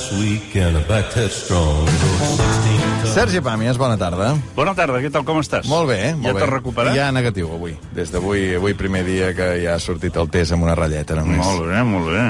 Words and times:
That's 0.00 0.12
weak 0.12 0.56
and 0.56 0.76
a 0.76 0.80
back 0.88 1.12
that's 1.14 1.34
strong. 1.44 1.84
Goes 1.84 2.36
16 2.36 3.02
tons. 3.02 3.14
Sergi 3.14 3.40
Pàmies, 3.44 3.76
bona 3.78 3.98
tarda. 4.00 4.32
Bona 4.56 4.72
tarda, 4.74 5.00
què 5.02 5.10
tal, 5.12 5.26
com 5.28 5.40
estàs? 5.42 5.68
Molt 5.68 5.90
bé, 5.90 6.14
molt 6.14 6.30
ja 6.30 6.32
bé. 6.32 6.40
t'has 6.40 6.52
recuperat? 6.52 6.96
Ja 6.96 7.10
negatiu, 7.12 7.50
avui. 7.52 7.74
Des 7.96 8.12
d'avui, 8.12 8.54
avui 8.56 8.76
primer 8.78 9.04
dia 9.04 9.34
que 9.36 9.50
ja 9.60 9.74
ha 9.76 9.82
sortit 9.82 10.16
el 10.16 10.30
test 10.32 10.56
amb 10.56 10.64
una 10.64 10.76
ratlleta 10.78 11.18
només. 11.18 11.42
Molt 11.44 11.68
bé, 11.68 11.82
molt 11.84 12.08
bé. 12.08 12.24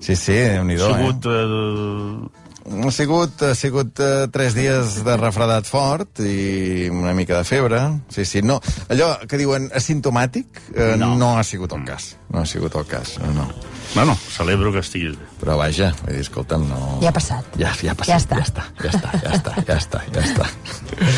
Sí, 0.00 0.16
sí, 0.16 0.36
déu 0.36 0.66
nhi 0.68 0.76
Ha 0.76 0.92
eh? 0.92 1.00
sigut... 1.00 1.32
Eh... 1.32 2.36
Ha 2.70 2.90
sigut, 2.92 3.40
ha 3.42 3.54
sigut 3.56 3.98
uh, 4.04 4.28
tres 4.30 4.54
dies 4.54 5.00
de 5.02 5.14
refredat 5.16 5.66
fort 5.66 6.20
i 6.22 6.90
una 6.92 7.14
mica 7.16 7.40
de 7.40 7.48
febre. 7.48 7.80
Sí, 8.12 8.26
sí, 8.28 8.44
no. 8.44 8.60
Allò 8.92 9.14
que 9.26 9.40
diuen 9.40 9.70
asimptomàtic 9.74 10.60
uh, 10.76 10.92
no. 11.00 11.14
No. 11.16 11.16
no 11.16 11.34
ha 11.40 11.42
sigut 11.48 11.72
el 11.74 11.82
cas. 11.88 12.12
No 12.28 12.44
ha 12.44 12.46
sigut 12.46 12.76
el 12.76 12.86
cas, 12.86 13.16
no, 13.24 13.32
no. 13.40 13.48
Bueno, 13.94 14.14
celebro 14.14 14.72
que 14.72 14.82
estiguis 14.84 15.16
bé. 15.18 15.28
Però 15.40 15.56
vaja, 15.58 15.90
vull 16.02 16.14
dir, 16.14 16.24
escolta'm, 16.24 16.66
no... 16.70 16.80
Ja 17.02 17.10
ha 17.10 17.16
passat. 17.16 17.46
Ja, 17.58 17.72
ja 17.82 17.94
ha 17.94 17.98
passat. 17.98 18.34
Ja 18.34 18.40
està. 18.40 18.40
Ja 18.40 18.44
està, 18.46 18.66
ja 18.84 18.92
està, 18.94 19.14
ja 19.24 19.32
està, 19.36 19.54
ja 19.66 19.78
està, 19.78 20.02
ja 20.14 20.26
està. 20.28 21.08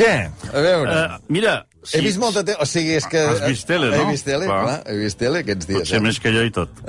Què? 0.00 0.14
A 0.50 0.64
veure... 0.64 0.96
Uh, 0.96 1.20
mira... 1.32 1.54
He 1.94 2.02
vist 2.04 2.20
molta 2.20 2.42
tele... 2.44 2.58
O 2.60 2.66
sigui, 2.68 2.96
és 2.98 3.06
que... 3.08 3.22
Has 3.30 3.44
vist 3.46 3.68
tele, 3.68 3.92
no? 3.92 4.02
He 4.02 4.16
vist 4.16 4.26
tele, 4.28 4.48
clar. 4.50 4.64
Clar. 4.66 4.80
He 4.90 4.98
vist 5.00 5.20
tele 5.22 5.44
aquests 5.44 5.70
dies. 5.70 5.84
Potser 5.84 6.00
eh? 6.00 6.04
més 6.08 6.18
que 6.20 6.34
jo 6.34 6.42
i 6.44 6.52
tot. 6.52 6.82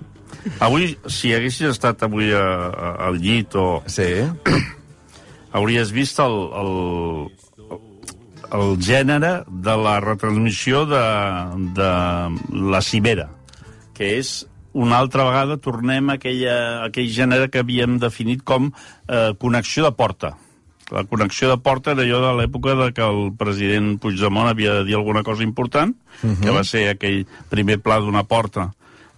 avui, 0.66 0.94
si 1.10 1.34
haguessis 1.36 1.68
estat 1.74 2.06
avui 2.06 2.30
a, 2.32 2.46
a, 2.70 2.94
al 3.08 3.18
llit 3.20 3.58
o... 3.58 3.66
Sí. 3.90 4.08
hauries 5.52 5.92
vist 5.92 6.18
el, 6.20 6.36
el, 6.60 6.72
el 8.56 8.76
gènere 8.82 9.32
de 9.48 9.76
la 9.84 9.98
retransmissió 10.00 10.84
de, 10.88 11.04
de 11.76 11.90
la 12.72 12.80
cimera, 12.82 13.28
que 13.96 14.16
és 14.18 14.32
una 14.72 14.98
altra 14.98 15.24
vegada 15.28 15.58
tornem 15.60 16.10
a 16.10 16.16
aquella, 16.18 16.56
a 16.82 16.86
aquell 16.88 17.10
gènere 17.12 17.50
que 17.52 17.62
havíem 17.62 17.98
definit 18.02 18.42
com 18.44 18.70
eh, 19.08 19.32
connexió 19.38 19.84
de 19.84 19.92
porta. 19.92 20.34
La 20.92 21.04
connexió 21.08 21.48
de 21.48 21.56
porta 21.56 21.94
era 21.94 22.04
allò 22.04 22.20
de 22.20 22.32
l'època 22.40 22.74
de 22.76 22.90
que 22.92 23.04
el 23.04 23.32
president 23.38 23.96
Puigdemont 24.00 24.50
havia 24.50 24.74
de 24.80 24.84
dir 24.90 24.98
alguna 24.98 25.22
cosa 25.22 25.42
important, 25.42 25.94
uh 26.22 26.28
-huh. 26.28 26.40
que 26.40 26.50
va 26.50 26.64
ser 26.64 26.88
aquell 26.88 27.26
primer 27.48 27.78
pla 27.80 27.98
d'una 28.00 28.24
porta 28.24 28.72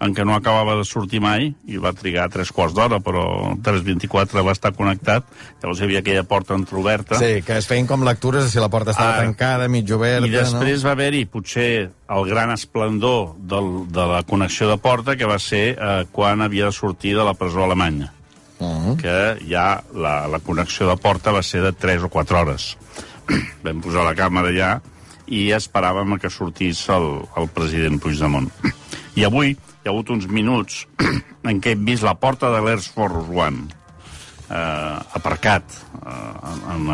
en 0.04 0.12
què 0.14 0.24
no 0.26 0.34
acabava 0.36 0.74
de 0.76 0.84
sortir 0.84 1.20
mai, 1.24 1.54
i 1.66 1.78
va 1.80 1.92
trigar 1.96 2.28
tres 2.32 2.50
quarts 2.52 2.74
d'hora, 2.76 2.98
però 3.00 3.22
el 3.52 3.60
324 3.64 4.42
va 4.44 4.52
estar 4.52 4.72
connectat, 4.76 5.24
llavors 5.62 5.80
hi 5.80 5.84
havia 5.88 6.02
aquella 6.04 6.24
porta 6.28 6.54
entreoberta. 6.54 7.16
Sí, 7.18 7.40
que 7.46 7.56
es 7.56 7.66
feien 7.70 7.86
com 7.88 8.04
lectures 8.04 8.44
de 8.44 8.50
si 8.52 8.60
la 8.60 8.68
porta 8.68 8.90
estava 8.92 9.16
Ah. 9.16 9.22
tancada, 9.24 9.68
mig 9.68 9.90
oberta... 9.96 10.26
I 10.26 10.30
després 10.30 10.84
va 10.84 10.92
haver-hi 10.92 11.24
potser 11.26 11.90
el 12.14 12.28
gran 12.28 12.50
esplendor 12.52 13.34
del, 13.38 13.86
de 13.88 14.06
la 14.12 14.22
connexió 14.28 14.68
de 14.68 14.76
porta, 14.76 15.16
que 15.16 15.24
va 15.26 15.38
ser 15.38 15.64
eh, 15.78 16.04
quan 16.12 16.42
havia 16.42 16.66
de 16.66 16.72
sortir 16.72 17.16
de 17.16 17.24
la 17.24 17.34
presó 17.34 17.64
alemanya. 17.64 18.12
no? 18.60 18.66
Uh 18.66 18.72
-huh. 18.84 18.96
Que 19.00 19.44
ja 19.48 19.82
la, 19.94 20.28
la 20.28 20.38
connexió 20.38 20.88
de 20.88 20.96
porta 20.96 21.32
va 21.32 21.42
ser 21.42 21.60
de 21.62 21.72
3 21.72 22.02
o 22.02 22.08
4 22.08 22.38
hores. 22.38 22.76
Vam 23.64 23.80
posar 23.80 24.04
la 24.04 24.14
càmera 24.14 24.52
ja 24.56 24.80
i 25.26 25.50
esperàvem 25.52 26.18
que 26.20 26.28
sortís 26.30 26.88
el, 26.88 27.22
el 27.36 27.48
president 27.48 27.98
Puigdemont. 28.00 28.50
I 29.16 29.24
avui 29.24 29.56
hi 29.84 29.90
ha 29.90 29.92
hagut 29.92 30.10
uns 30.14 30.24
minuts 30.32 30.86
en 31.50 31.58
què 31.60 31.74
hem 31.74 31.84
vist 31.84 32.06
la 32.06 32.14
porta 32.16 32.48
de 32.54 32.62
l'Air 32.64 32.80
Force 32.80 33.28
One 33.28 33.66
eh, 34.48 34.98
aparcat 35.20 35.76
eh, 36.00 36.72
en 36.72 36.88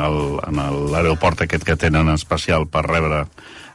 l'aeroport 0.91 1.47
aquest 1.47 1.67
que 1.67 1.79
tenen 1.79 2.11
especial 2.17 2.67
per 2.67 2.83
rebre 2.89 3.25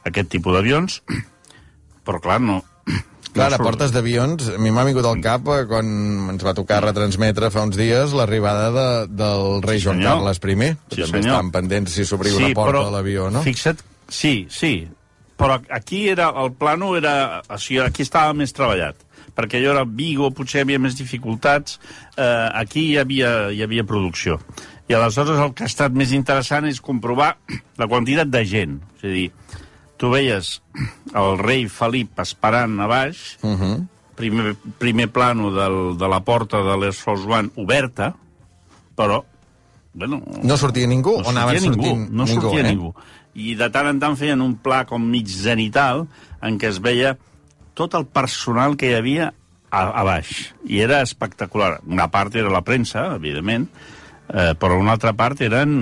aquest 0.06 0.28
tipus 0.36 0.52
d'avions, 0.54 1.00
però 2.06 2.20
clar, 2.22 2.40
no... 2.44 2.62
Clar, 3.36 3.50
a 3.52 3.58
no 3.58 3.64
portes 3.66 3.90
d'avions, 3.92 4.46
a 4.54 4.60
mi 4.62 4.70
m'ha 4.72 4.84
vingut 4.88 5.04
al 5.04 5.18
cap 5.20 5.48
eh, 5.52 5.64
quan 5.68 5.88
ens 6.32 6.44
va 6.44 6.54
tocar 6.56 6.78
retransmetre 6.84 7.50
fa 7.52 7.66
uns 7.68 7.76
dies 7.76 8.14
l'arribada 8.16 8.70
de, 8.72 8.86
del 9.12 9.58
rei 9.64 9.80
Joan 9.82 9.98
senyor. 10.00 10.22
Carles 10.22 10.40
I, 10.40 10.54
Sí, 10.94 11.02
també 11.02 11.20
senyor. 11.20 11.26
estaven 11.26 11.50
pendents 11.52 11.96
si 11.98 12.06
s'obria 12.08 12.36
una 12.38 12.54
porta 12.56 12.70
però 12.78 12.86
a 12.88 12.94
l'avió, 12.94 13.26
no? 13.28 13.42
Fixa't, 13.44 13.82
sí, 14.08 14.46
sí, 14.48 14.86
però 15.36 15.58
aquí 15.68 16.08
era, 16.08 16.30
el 16.42 16.54
plano 16.56 16.94
era, 16.96 17.42
o 17.44 17.58
sigui, 17.60 17.82
aquí 17.84 18.06
estava 18.06 18.32
més 18.32 18.56
treballat, 18.56 18.96
perquè 19.36 19.60
allò 19.60 19.74
era 19.76 19.84
Vigo, 19.84 20.30
potser 20.34 20.64
havia 20.64 20.80
més 20.82 20.96
dificultats, 20.98 21.78
eh, 22.16 22.48
aquí 22.56 22.88
hi 22.90 22.96
havia, 23.02 23.52
hi 23.52 23.62
havia 23.62 23.84
producció. 23.84 24.40
I 24.88 24.94
aleshores 24.94 25.38
el 25.42 25.52
que 25.54 25.66
ha 25.66 25.70
estat 25.70 25.94
més 25.98 26.12
interessant 26.14 26.66
és 26.68 26.80
comprovar 26.80 27.34
la 27.76 27.88
quantitat 27.90 28.30
de 28.30 28.44
gent. 28.46 28.78
És 28.98 29.04
a 29.04 29.12
dir, 29.12 29.30
tu 29.98 30.10
veies 30.12 30.60
el 31.14 31.38
rei 31.40 31.66
Felip 31.72 32.20
esperant 32.22 32.78
a 32.80 32.86
baix, 32.86 33.38
Uh 33.42 33.56
-huh. 33.56 33.86
primer, 34.16 34.54
primer 34.78 35.08
plano 35.08 35.50
del, 35.52 35.98
de 35.98 36.08
la 36.08 36.20
porta 36.20 36.62
de 36.62 36.92
Force 36.92 37.26
One 37.26 37.50
oberta, 37.56 38.14
però, 38.96 39.24
bueno... 39.92 40.22
No 40.42 40.56
sortia 40.56 40.86
ningú? 40.86 41.18
No 41.18 41.32
sortia 41.32 41.60
ningú, 41.60 41.84
sortint 41.84 42.10
no 42.10 42.26
sortia 42.26 42.60
eh? 42.60 42.68
ningú. 42.70 42.94
I 43.34 43.54
de 43.54 43.68
tant 43.68 43.86
en 43.86 43.98
tant 44.00 44.16
feien 44.16 44.40
un 44.40 44.54
pla 44.56 44.86
com 44.86 45.02
mig 45.02 45.28
zenital 45.28 46.06
en 46.40 46.58
què 46.58 46.68
es 46.68 46.80
veia 46.80 47.18
tot 47.76 47.94
el 47.98 48.06
personal 48.08 48.78
que 48.80 48.90
hi 48.90 48.96
havia 48.96 49.30
a, 49.70 49.82
a 49.84 50.04
baix. 50.06 50.32
I 50.64 50.80
era 50.86 51.02
espectacular. 51.04 51.80
Una 51.86 52.08
part 52.12 52.36
era 52.40 52.52
la 52.52 52.64
premsa, 52.64 53.10
evidentment, 53.20 53.68
eh, 54.32 54.54
però 54.58 54.78
una 54.80 54.96
altra 54.96 55.12
part 55.16 55.42
eren 55.44 55.76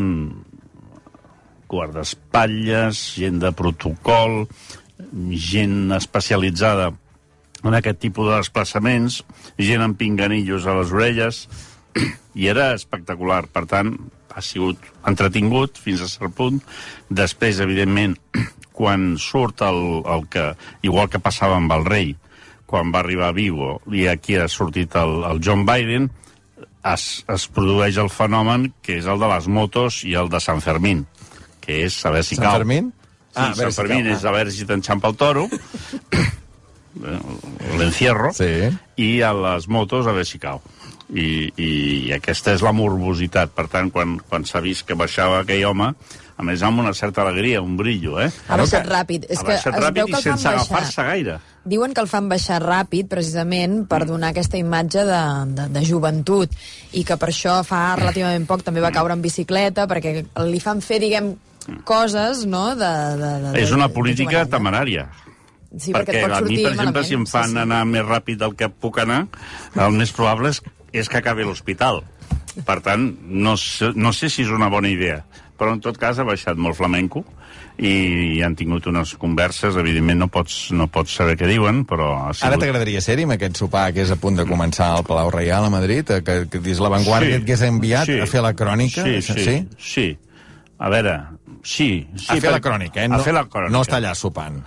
guardaespatlles, 1.70 3.00
gent 3.18 3.40
de 3.42 3.52
protocol, 3.56 4.44
gent 5.50 5.94
especialitzada 5.96 6.92
en 7.64 7.74
aquest 7.78 8.02
tipus 8.02 8.28
de 8.28 8.40
desplaçaments, 8.42 9.22
gent 9.56 9.82
amb 9.82 9.96
pinganillos 9.98 10.66
a 10.68 10.76
les 10.78 10.92
orelles, 10.92 11.44
i 12.40 12.50
era 12.52 12.72
espectacular. 12.76 13.44
Per 13.54 13.64
tant, 13.70 13.94
ha 14.34 14.42
sigut 14.42 14.78
entretingut 15.06 15.78
fins 15.78 16.02
a 16.02 16.08
cert 16.10 16.34
punt. 16.34 16.60
Després, 17.08 17.60
evidentment, 17.62 18.16
quan 18.76 19.14
surt 19.22 19.62
el, 19.62 19.80
el 20.10 20.26
que, 20.32 20.48
igual 20.82 21.08
que 21.12 21.22
passava 21.22 21.56
amb 21.60 21.72
el 21.76 21.86
rei, 21.86 22.14
quan 22.66 22.90
va 22.90 23.04
arribar 23.04 23.28
a 23.30 23.36
Vigo 23.36 23.76
i 23.92 24.08
aquí 24.10 24.34
ha 24.40 24.48
sortit 24.50 24.96
el, 24.98 25.20
el 25.28 25.40
John 25.44 25.62
Biden, 25.68 26.08
es, 26.84 27.24
es 27.30 27.46
produeix 27.48 27.96
el 28.02 28.10
fenomen 28.10 28.72
que 28.82 28.98
és 28.98 29.06
el 29.08 29.20
de 29.22 29.28
les 29.30 29.46
motos 29.48 30.02
i 30.04 30.16
el 30.18 30.28
de 30.32 30.40
Sant 30.42 30.60
Fermín, 30.64 31.04
que 31.64 31.84
és 31.86 31.94
saber 31.96 32.24
si 32.26 32.36
Sant 32.36 32.48
cau. 32.48 32.60
Fermín? 32.62 32.92
Sí, 32.94 33.00
Ah, 33.34 33.48
a 33.48 33.50
ah, 33.50 33.54
veure 33.58 33.72
Sant 33.74 33.88
si 33.88 33.94
cau. 33.94 34.10
és 34.14 34.24
a 34.24 34.32
veure 34.34 34.50
si 34.54 34.66
t'enxampa 34.68 35.08
el 35.10 35.16
toro, 35.18 35.48
l'encierro, 37.78 38.32
Sí. 38.32 38.70
i 38.96 39.08
a 39.22 39.32
les 39.34 39.66
motos 39.68 40.06
a 40.06 40.12
veure 40.12 40.24
si 40.28 40.38
cau. 40.38 40.60
I, 41.12 41.52
i, 41.60 41.70
i 42.08 42.12
aquesta 42.16 42.54
és 42.56 42.62
la 42.64 42.72
morbositat. 42.72 43.50
Per 43.54 43.66
tant, 43.68 43.90
quan, 43.92 44.16
quan 44.28 44.44
s'ha 44.48 44.62
vist 44.64 44.86
que 44.88 44.94
baixava 44.96 45.42
aquell 45.42 45.64
home, 45.68 45.90
a 46.34 46.42
més 46.42 46.62
amb 46.66 46.80
una 46.80 46.94
certa 46.96 47.22
alegria, 47.22 47.60
un 47.62 47.76
brillo, 47.76 48.16
eh? 48.22 48.30
Ha 48.48 48.56
baixat 48.58 48.88
ràpid. 48.88 49.26
És 49.28 49.38
ha 49.38 49.44
que 49.44 49.52
baixat 49.52 49.76
es 49.76 49.84
ràpid 49.84 50.00
veu 50.00 50.08
i 50.08 50.12
que 50.14 50.16
fan 50.22 50.24
sense 50.38 50.48
agafar-se 50.48 51.04
gaire. 51.06 51.36
Diuen 51.64 51.92
que 51.94 52.00
el 52.02 52.08
fan 52.10 52.28
baixar 52.32 52.58
ràpid 52.64 53.06
precisament 53.12 53.84
per 53.88 54.02
donar 54.08 54.32
aquesta 54.32 54.58
imatge 54.58 55.04
de, 55.06 55.20
de, 55.54 55.68
de 55.76 55.84
joventut 55.86 56.56
i 56.92 57.04
que 57.04 57.16
per 57.20 57.28
això 57.30 57.60
fa 57.64 57.94
relativament 58.00 58.48
poc 58.48 58.64
també 58.66 58.82
va 58.84 58.90
caure 58.92 59.14
en 59.14 59.22
bicicleta 59.22 59.86
perquè 59.86 60.24
li 60.48 60.60
fan 60.60 60.80
fer, 60.84 60.98
diguem, 61.04 61.34
coses, 61.84 62.44
no? 62.48 62.74
De, 62.76 62.90
de, 63.20 63.30
de, 63.44 63.54
És 63.62 63.70
una 63.72 63.86
de- 63.86 63.92
de 63.92 63.94
política 64.00 64.40
jovenesa. 64.42 64.56
temerària. 64.56 65.06
Sí, 65.76 65.90
perquè, 65.92 66.20
perquè 66.22 66.36
a 66.38 66.40
mi, 66.46 66.56
per 66.62 66.72
exemple, 66.72 66.84
malament. 66.86 67.06
si 67.08 67.14
em 67.14 67.24
fan 67.26 67.48
sí, 67.50 67.54
sí. 67.56 67.58
anar 67.64 67.84
més 67.90 68.04
ràpid 68.06 68.38
del 68.38 68.52
que 68.54 68.68
puc 68.70 68.98
anar, 69.02 69.24
el 69.74 69.96
més 69.96 70.12
probable 70.14 70.52
és, 70.54 70.60
és 70.94 71.08
que 71.10 71.18
acabi 71.20 71.42
a 71.44 71.48
l'hospital. 71.50 72.02
Per 72.64 72.78
tant, 72.86 73.08
no 73.26 73.56
sé, 73.58 73.90
no 73.98 74.12
sé 74.14 74.30
si 74.30 74.42
és 74.46 74.52
una 74.54 74.68
bona 74.70 74.88
idea. 74.88 75.24
però 75.54 75.70
en 75.72 75.78
tot 75.80 75.94
cas 75.96 76.18
ha 76.18 76.24
baixat 76.26 76.58
molt 76.58 76.74
flamenco 76.74 77.20
i 77.78 78.40
han 78.42 78.56
tingut 78.58 78.88
unes 78.90 79.12
converses, 79.22 79.76
evidentment 79.78 80.18
no 80.18 80.26
pots, 80.26 80.72
no 80.74 80.88
pots 80.90 81.14
saber 81.14 81.36
què 81.38 81.46
diuen, 81.46 81.84
però 81.86 82.08
sigut... 82.34 82.48
Ara 82.48 82.58
t'agradaria 82.58 83.00
ser-hi 83.00 83.22
amb 83.22 83.36
aquest 83.36 83.60
sopar 83.62 83.84
que 83.94 84.02
és 84.02 84.10
a 84.10 84.16
punt 84.18 84.34
de 84.34 84.44
començar 84.50 84.88
al 84.96 85.04
Palau 85.06 85.30
Reial 85.30 85.64
a 85.64 85.70
Madrid, 85.70 86.10
eh, 86.10 86.20
que, 86.26 86.36
que 86.50 86.58
dins 86.58 86.82
l'avantguàrdia 86.82 87.38
et 87.38 87.46
hagués 87.46 87.62
enviat 87.68 88.10
sí. 88.10 88.18
a 88.18 88.26
fer 88.26 88.42
la 88.42 88.52
crònica? 88.58 89.06
Sí, 89.06 89.22
sí, 89.22 89.38
sí? 89.46 89.56
sí. 89.78 90.06
A 90.78 90.90
veure, 90.90 91.14
sí. 91.62 91.88
sí 92.18 92.26
a 92.34 92.40
fer 92.42 92.50
la 92.50 92.58
per- 92.58 92.66
crònica, 92.72 93.02
eh? 93.06 93.06
A 93.06 93.14
No, 93.14 93.22
fer 93.22 93.34
la 93.38 93.46
crònica. 93.46 93.72
no 93.72 93.82
està 93.86 94.02
allà 94.02 94.14
sopant. 94.18 94.58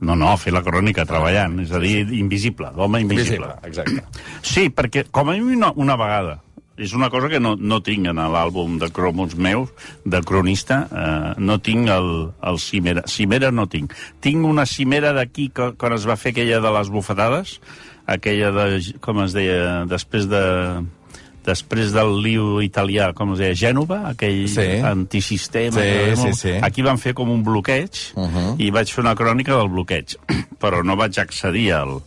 No, 0.00 0.14
no, 0.16 0.32
fer 0.40 0.54
la 0.56 0.62
crònica 0.64 1.04
treballant, 1.08 1.58
és 1.60 1.72
a 1.76 1.80
dir, 1.82 2.06
invisible, 2.16 2.70
l'home 2.76 3.02
invisible. 3.04 3.52
exacte. 3.68 4.04
Sí, 4.40 4.70
perquè 4.72 5.04
com 5.12 5.28
a 5.28 5.34
mínim 5.36 5.58
una, 5.58 5.74
una 5.76 5.96
vegada, 6.00 6.38
és 6.80 6.94
una 6.96 7.10
cosa 7.12 7.28
que 7.28 7.40
no, 7.40 7.52
no 7.60 7.82
tinc 7.84 8.08
en 8.08 8.20
l'àlbum 8.32 8.78
de 8.80 8.88
cromos 8.96 9.36
meus, 9.36 9.68
de 10.08 10.22
cronista, 10.24 10.80
eh, 10.88 11.34
no 11.36 11.58
tinc 11.60 11.92
el, 11.92 12.08
el 12.48 12.58
cimera. 12.58 13.04
Cimera 13.06 13.50
no 13.52 13.66
tinc. 13.68 13.92
Tinc 14.24 14.46
una 14.48 14.64
cimera 14.64 15.12
d'aquí 15.16 15.50
quan 15.52 15.96
es 15.96 16.08
va 16.08 16.16
fer 16.16 16.32
aquella 16.32 16.62
de 16.64 16.72
les 16.78 16.88
bufetades, 16.88 17.58
aquella 18.08 18.50
de, 18.56 18.80
com 19.04 19.20
es 19.26 19.36
deia, 19.36 19.84
després 19.90 20.30
de 20.30 20.42
després 21.44 21.92
del 21.92 22.20
liu 22.22 22.60
italià, 22.62 23.12
com 23.14 23.32
es 23.32 23.38
deia, 23.38 23.54
Gènova, 23.54 24.02
aquell 24.10 24.46
Sí. 24.48 24.66
antisistema. 24.84 25.80
Sí, 25.80 26.16
sí, 26.16 26.32
sí. 26.34 26.52
Aquí 26.62 26.82
van 26.82 26.98
fer 26.98 27.14
com 27.14 27.30
un 27.30 27.42
bloqueig 27.42 27.90
Uh 28.14 28.26
-huh. 28.28 28.54
i 28.58 28.70
vaig 28.70 28.88
fer 28.92 29.02
una 29.04 29.14
crònica 29.14 29.56
del 29.56 29.68
bloqueig, 29.68 30.16
però 30.60 30.82
no 30.84 30.96
vaig 30.96 31.18
accedir 31.18 31.72
al, 31.72 32.00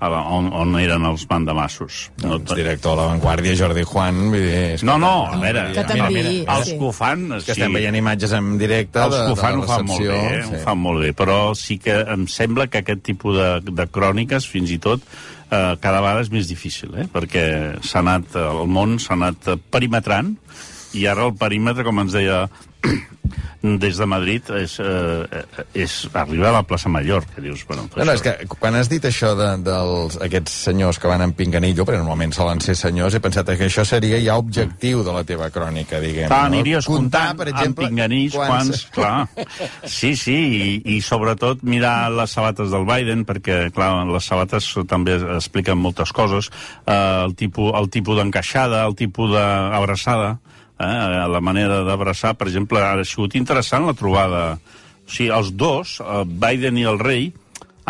on, 0.00 0.48
on 0.56 0.76
eren 0.80 1.04
els 1.04 1.26
mandamassos. 1.28 2.00
No, 2.22 2.38
Doncs 2.38 2.54
director 2.56 2.96
de 2.96 3.02
l'avantguàrdia, 3.02 3.56
Jordi 3.58 3.84
Juan, 3.84 4.20
vull 4.32 4.44
dir... 4.46 4.62
és 4.76 4.84
no, 4.86 4.96
no, 5.00 5.12
a 5.28 5.40
veure, 5.42 5.66
Que 5.76 5.84
t'enviï, 5.88 6.38
els 6.46 6.70
sí. 6.70 6.76
que 6.78 6.88
ho 6.88 6.92
fan... 6.96 7.26
Que 7.44 7.54
estem 7.56 7.76
veient 7.76 7.98
imatges 8.00 8.32
en 8.38 8.54
directe 8.60 9.02
els 9.04 9.16
de, 9.16 9.26
que 9.26 9.34
ho 9.34 9.40
fan 9.40 9.60
la 9.60 9.66
ho 9.66 9.68
fan 9.68 9.86
molt 9.90 10.06
bé, 10.08 10.22
eh? 10.38 10.40
ho 10.46 10.62
fan 10.64 10.80
molt 10.80 11.04
bé, 11.04 11.12
però 11.16 11.38
sí 11.58 11.76
que 11.82 11.98
em 12.16 12.24
sembla 12.30 12.70
que 12.72 12.80
aquest 12.84 13.04
tipus 13.10 13.36
de, 13.36 13.50
de 13.68 13.88
cròniques, 13.92 14.48
fins 14.48 14.72
i 14.72 14.80
tot, 14.82 15.04
eh, 15.50 15.76
cada 15.82 16.00
vegada 16.00 16.24
és 16.24 16.32
més 16.32 16.48
difícil, 16.48 16.96
eh? 16.96 17.06
perquè 17.12 17.44
s'ha 17.84 18.00
anat, 18.00 18.32
el 18.40 18.66
món 18.72 18.98
s'ha 19.02 19.18
anat 19.18 19.52
perimetrant, 19.70 20.34
i 20.96 21.06
ara 21.06 21.28
el 21.28 21.36
perímetre, 21.38 21.84
com 21.86 22.00
ens 22.02 22.16
deia 22.16 22.46
des 23.62 23.96
de 23.96 24.06
Madrid, 24.06 24.42
és, 24.56 24.78
eh, 24.80 25.44
és 25.74 26.08
arribar 26.16 26.48
a 26.48 26.52
la 26.52 26.62
plaça 26.64 26.88
Major, 26.88 27.24
que 27.34 27.42
dius, 27.44 27.66
bueno... 27.68 27.88
No, 27.94 28.04
no, 28.04 28.12
és 28.12 28.22
que 28.24 28.32
quan 28.48 28.74
has 28.78 28.88
dit 28.88 29.04
això 29.04 29.34
de, 29.36 29.48
dels 29.64 30.16
aquests 30.24 30.54
senyors 30.64 30.98
que 30.98 31.10
van 31.10 31.20
en 31.26 31.34
pinganillo, 31.36 31.84
perquè 31.84 32.00
normalment 32.00 32.32
solen 32.32 32.62
ser 32.64 32.74
senyors, 32.78 33.14
he 33.14 33.20
pensat 33.20 33.52
que 33.52 33.68
això 33.68 33.84
seria 33.84 34.20
ja 34.24 34.38
objectiu 34.40 35.04
de 35.04 35.12
la 35.12 35.24
teva 35.28 35.50
crònica, 35.52 36.00
diguem. 36.00 36.30
Clar, 36.32 36.48
no? 36.48 36.56
aniries 36.56 36.88
comptant, 36.88 37.36
per 37.36 37.50
exemple, 37.52 37.90
amb 37.90 37.92
pinganís, 37.92 38.38
quants... 38.38 38.86
Clar. 38.96 39.28
Sí, 39.84 40.14
sí, 40.16 40.38
i, 40.56 40.96
i 40.96 41.00
sobretot 41.04 41.60
mirar 41.66 42.08
les 42.14 42.32
sabates 42.32 42.72
del 42.72 42.88
Biden, 42.88 43.26
perquè, 43.28 43.66
clar, 43.76 43.92
les 44.08 44.24
sabates 44.32 44.72
també 44.88 45.18
expliquen 45.36 45.76
moltes 45.76 46.14
coses, 46.16 46.48
eh, 46.86 46.96
el 46.96 47.36
tipus, 47.36 47.74
el 47.76 47.92
tipus 47.92 48.16
d'encaixada, 48.16 48.86
el 48.88 48.96
tipus 48.96 49.36
d'abraçada, 49.36 50.38
eh, 50.80 51.26
la 51.28 51.40
manera 51.44 51.82
d'abraçar, 51.86 52.34
per 52.38 52.48
exemple, 52.48 52.80
ha 52.80 53.04
sigut 53.04 53.36
interessant 53.38 53.86
la 53.86 53.96
trobada. 53.96 54.44
O 55.06 55.10
sigui, 55.10 55.30
els 55.34 55.52
dos, 55.58 55.98
el 56.00 56.24
Biden 56.24 56.78
i 56.80 56.86
el 56.88 57.00
rei, 57.02 57.30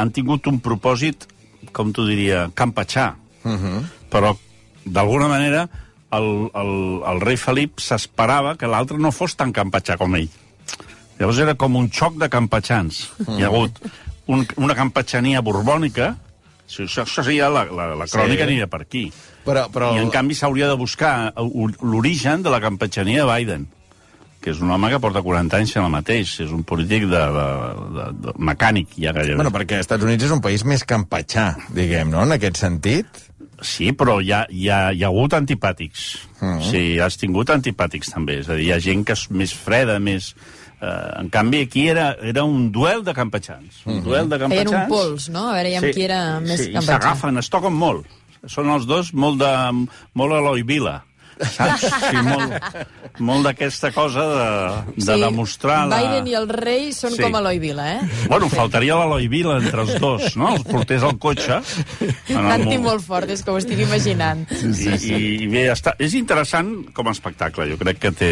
han 0.00 0.12
tingut 0.16 0.48
un 0.50 0.60
propòsit, 0.64 1.28
com 1.76 1.92
t'ho 1.92 2.06
diria, 2.08 2.48
campatxar. 2.54 3.14
Uh 3.44 3.52
-huh. 3.52 3.80
Però, 4.10 4.36
d'alguna 4.84 5.28
manera, 5.28 5.68
el, 6.10 6.50
el, 6.54 7.02
el 7.06 7.20
rei 7.20 7.36
Felip 7.36 7.80
s'esperava 7.80 8.56
que 8.56 8.66
l'altre 8.66 8.98
no 8.98 9.12
fos 9.12 9.36
tan 9.36 9.52
campatxà 9.52 9.96
com 9.96 10.14
ell. 10.16 10.28
Llavors 11.18 11.38
era 11.38 11.54
com 11.54 11.76
un 11.76 11.90
xoc 11.92 12.16
de 12.16 12.28
campatxans. 12.28 13.10
Hi 13.28 13.42
ha 13.42 13.46
hagut 13.46 13.78
un, 14.26 14.46
una 14.56 14.74
campatxania 14.74 15.42
borbònica, 15.44 16.14
això, 16.78 17.02
això 17.02 17.24
seria 17.24 17.48
la, 17.50 17.64
la, 17.66 17.90
la 17.98 18.06
crònica 18.06 18.44
Sí. 18.44 18.46
aniria 18.46 18.66
per 18.70 18.82
aquí. 18.82 19.10
Però, 19.44 19.66
però... 19.72 19.94
I, 19.96 20.02
en 20.04 20.10
canvi, 20.10 20.34
s'hauria 20.34 20.68
de 20.68 20.76
buscar 20.78 21.32
l'origen 21.82 22.42
de 22.42 22.50
la 22.50 22.60
campatxania 22.60 23.24
de 23.24 23.32
Biden, 23.32 23.66
que 24.40 24.50
és 24.54 24.60
un 24.60 24.70
home 24.70 24.88
que 24.88 25.00
porta 25.00 25.20
40 25.22 25.56
anys 25.56 25.74
en 25.76 25.84
el 25.84 25.90
mateix, 25.92 26.38
és 26.40 26.52
un 26.52 26.62
polític 26.64 27.08
de, 27.10 27.24
de, 27.36 27.48
de, 27.96 28.06
de 28.26 28.34
mecànic, 28.38 28.94
ja 28.96 29.12
gairebé. 29.12 29.36
Bueno, 29.36 29.52
perquè 29.52 29.76
els 29.80 29.88
Estats 29.88 30.06
Units 30.06 30.24
és 30.24 30.30
un 30.32 30.40
país 30.40 30.64
més 30.64 30.84
campatxà, 30.88 31.50
diguem, 31.76 32.08
no?, 32.12 32.22
en 32.24 32.32
aquest 32.38 32.56
sentit. 32.62 33.26
Sí, 33.60 33.90
però 33.92 34.22
hi 34.24 34.30
ha, 34.32 34.46
hi 34.48 34.70
ha, 34.72 34.78
hi 34.96 35.02
ha 35.04 35.08
hagut 35.10 35.34
antipàtics. 35.36 36.06
Uh 36.40 36.46
-huh. 36.54 36.70
Sí, 36.70 36.98
has 36.98 37.18
tingut 37.20 37.50
antipàtics, 37.50 38.08
també. 38.14 38.38
És 38.40 38.48
a 38.48 38.54
dir, 38.56 38.64
hi 38.64 38.72
ha 38.72 38.80
gent 38.80 39.04
que 39.04 39.12
és 39.12 39.28
més 39.30 39.52
freda, 39.52 39.98
més... 39.98 40.34
Eh, 40.80 41.20
en 41.20 41.28
canvi, 41.28 41.62
aquí 41.66 41.88
era, 41.88 42.14
era 42.22 42.44
un 42.44 42.70
duel 42.72 43.04
de 43.04 43.12
campatxans. 43.12 43.82
Un 43.84 44.02
duel 44.04 44.30
de 44.30 44.38
campatxans. 44.40 44.88
un 44.88 44.88
pols, 44.88 45.28
no? 45.28 45.50
A 45.50 45.58
veure, 45.58 45.74
sí, 45.84 45.92
qui 45.92 46.06
era 46.06 46.40
més 46.40 46.62
sí, 46.62 46.70
i 46.70 46.74
campatxà. 46.78 47.02
s'agafen, 47.02 47.38
es 47.42 47.52
toquen 47.52 47.76
molt. 47.76 48.08
Són 48.48 48.70
els 48.72 48.86
dos 48.88 49.12
molt 49.12 49.38
de... 49.42 49.52
molt 50.16 50.32
Eloi 50.38 50.64
Vila. 50.64 51.02
Saps? 51.40 51.84
Sí, 52.10 52.20
molt, 52.26 52.54
molt 53.24 53.46
d'aquesta 53.48 53.90
cosa 53.96 54.24
de, 54.30 54.46
de 54.96 55.06
Sí, 55.14 55.20
demostrar... 55.22 55.86
La... 55.90 56.00
Biden 56.02 56.28
i 56.30 56.34
el 56.38 56.48
rei 56.52 56.90
són 56.96 57.14
Sí. 57.16 57.22
com 57.24 57.36
Eloi 57.40 57.58
Vila, 57.62 57.86
eh? 57.96 58.26
Bueno, 58.28 58.48
faltaria 58.52 58.98
l'Eloi 59.00 59.28
Vila 59.32 59.56
entre 59.60 59.84
els 59.86 59.94
dos, 60.02 60.36
no? 60.36 60.52
Els 60.56 60.66
portés 60.68 61.02
al 61.06 61.16
cotxe. 61.22 61.60
el 62.28 62.42
Nanti 62.44 62.76
mo- 62.78 62.90
molt 62.90 63.04
fort, 63.06 63.30
és 63.32 63.42
que 63.44 63.50
ho 63.54 63.58
estic 63.60 63.80
imaginant. 63.86 64.44
i, 64.50 64.92
i, 65.10 65.20
i 65.44 65.50
bé, 65.50 65.66
està, 65.72 65.94
és 65.98 66.14
interessant 66.18 66.72
com 66.96 67.08
a 67.08 67.16
espectacle. 67.16 67.68
Jo 67.72 67.78
crec 67.80 67.98
que 68.04 68.12
té, 68.16 68.30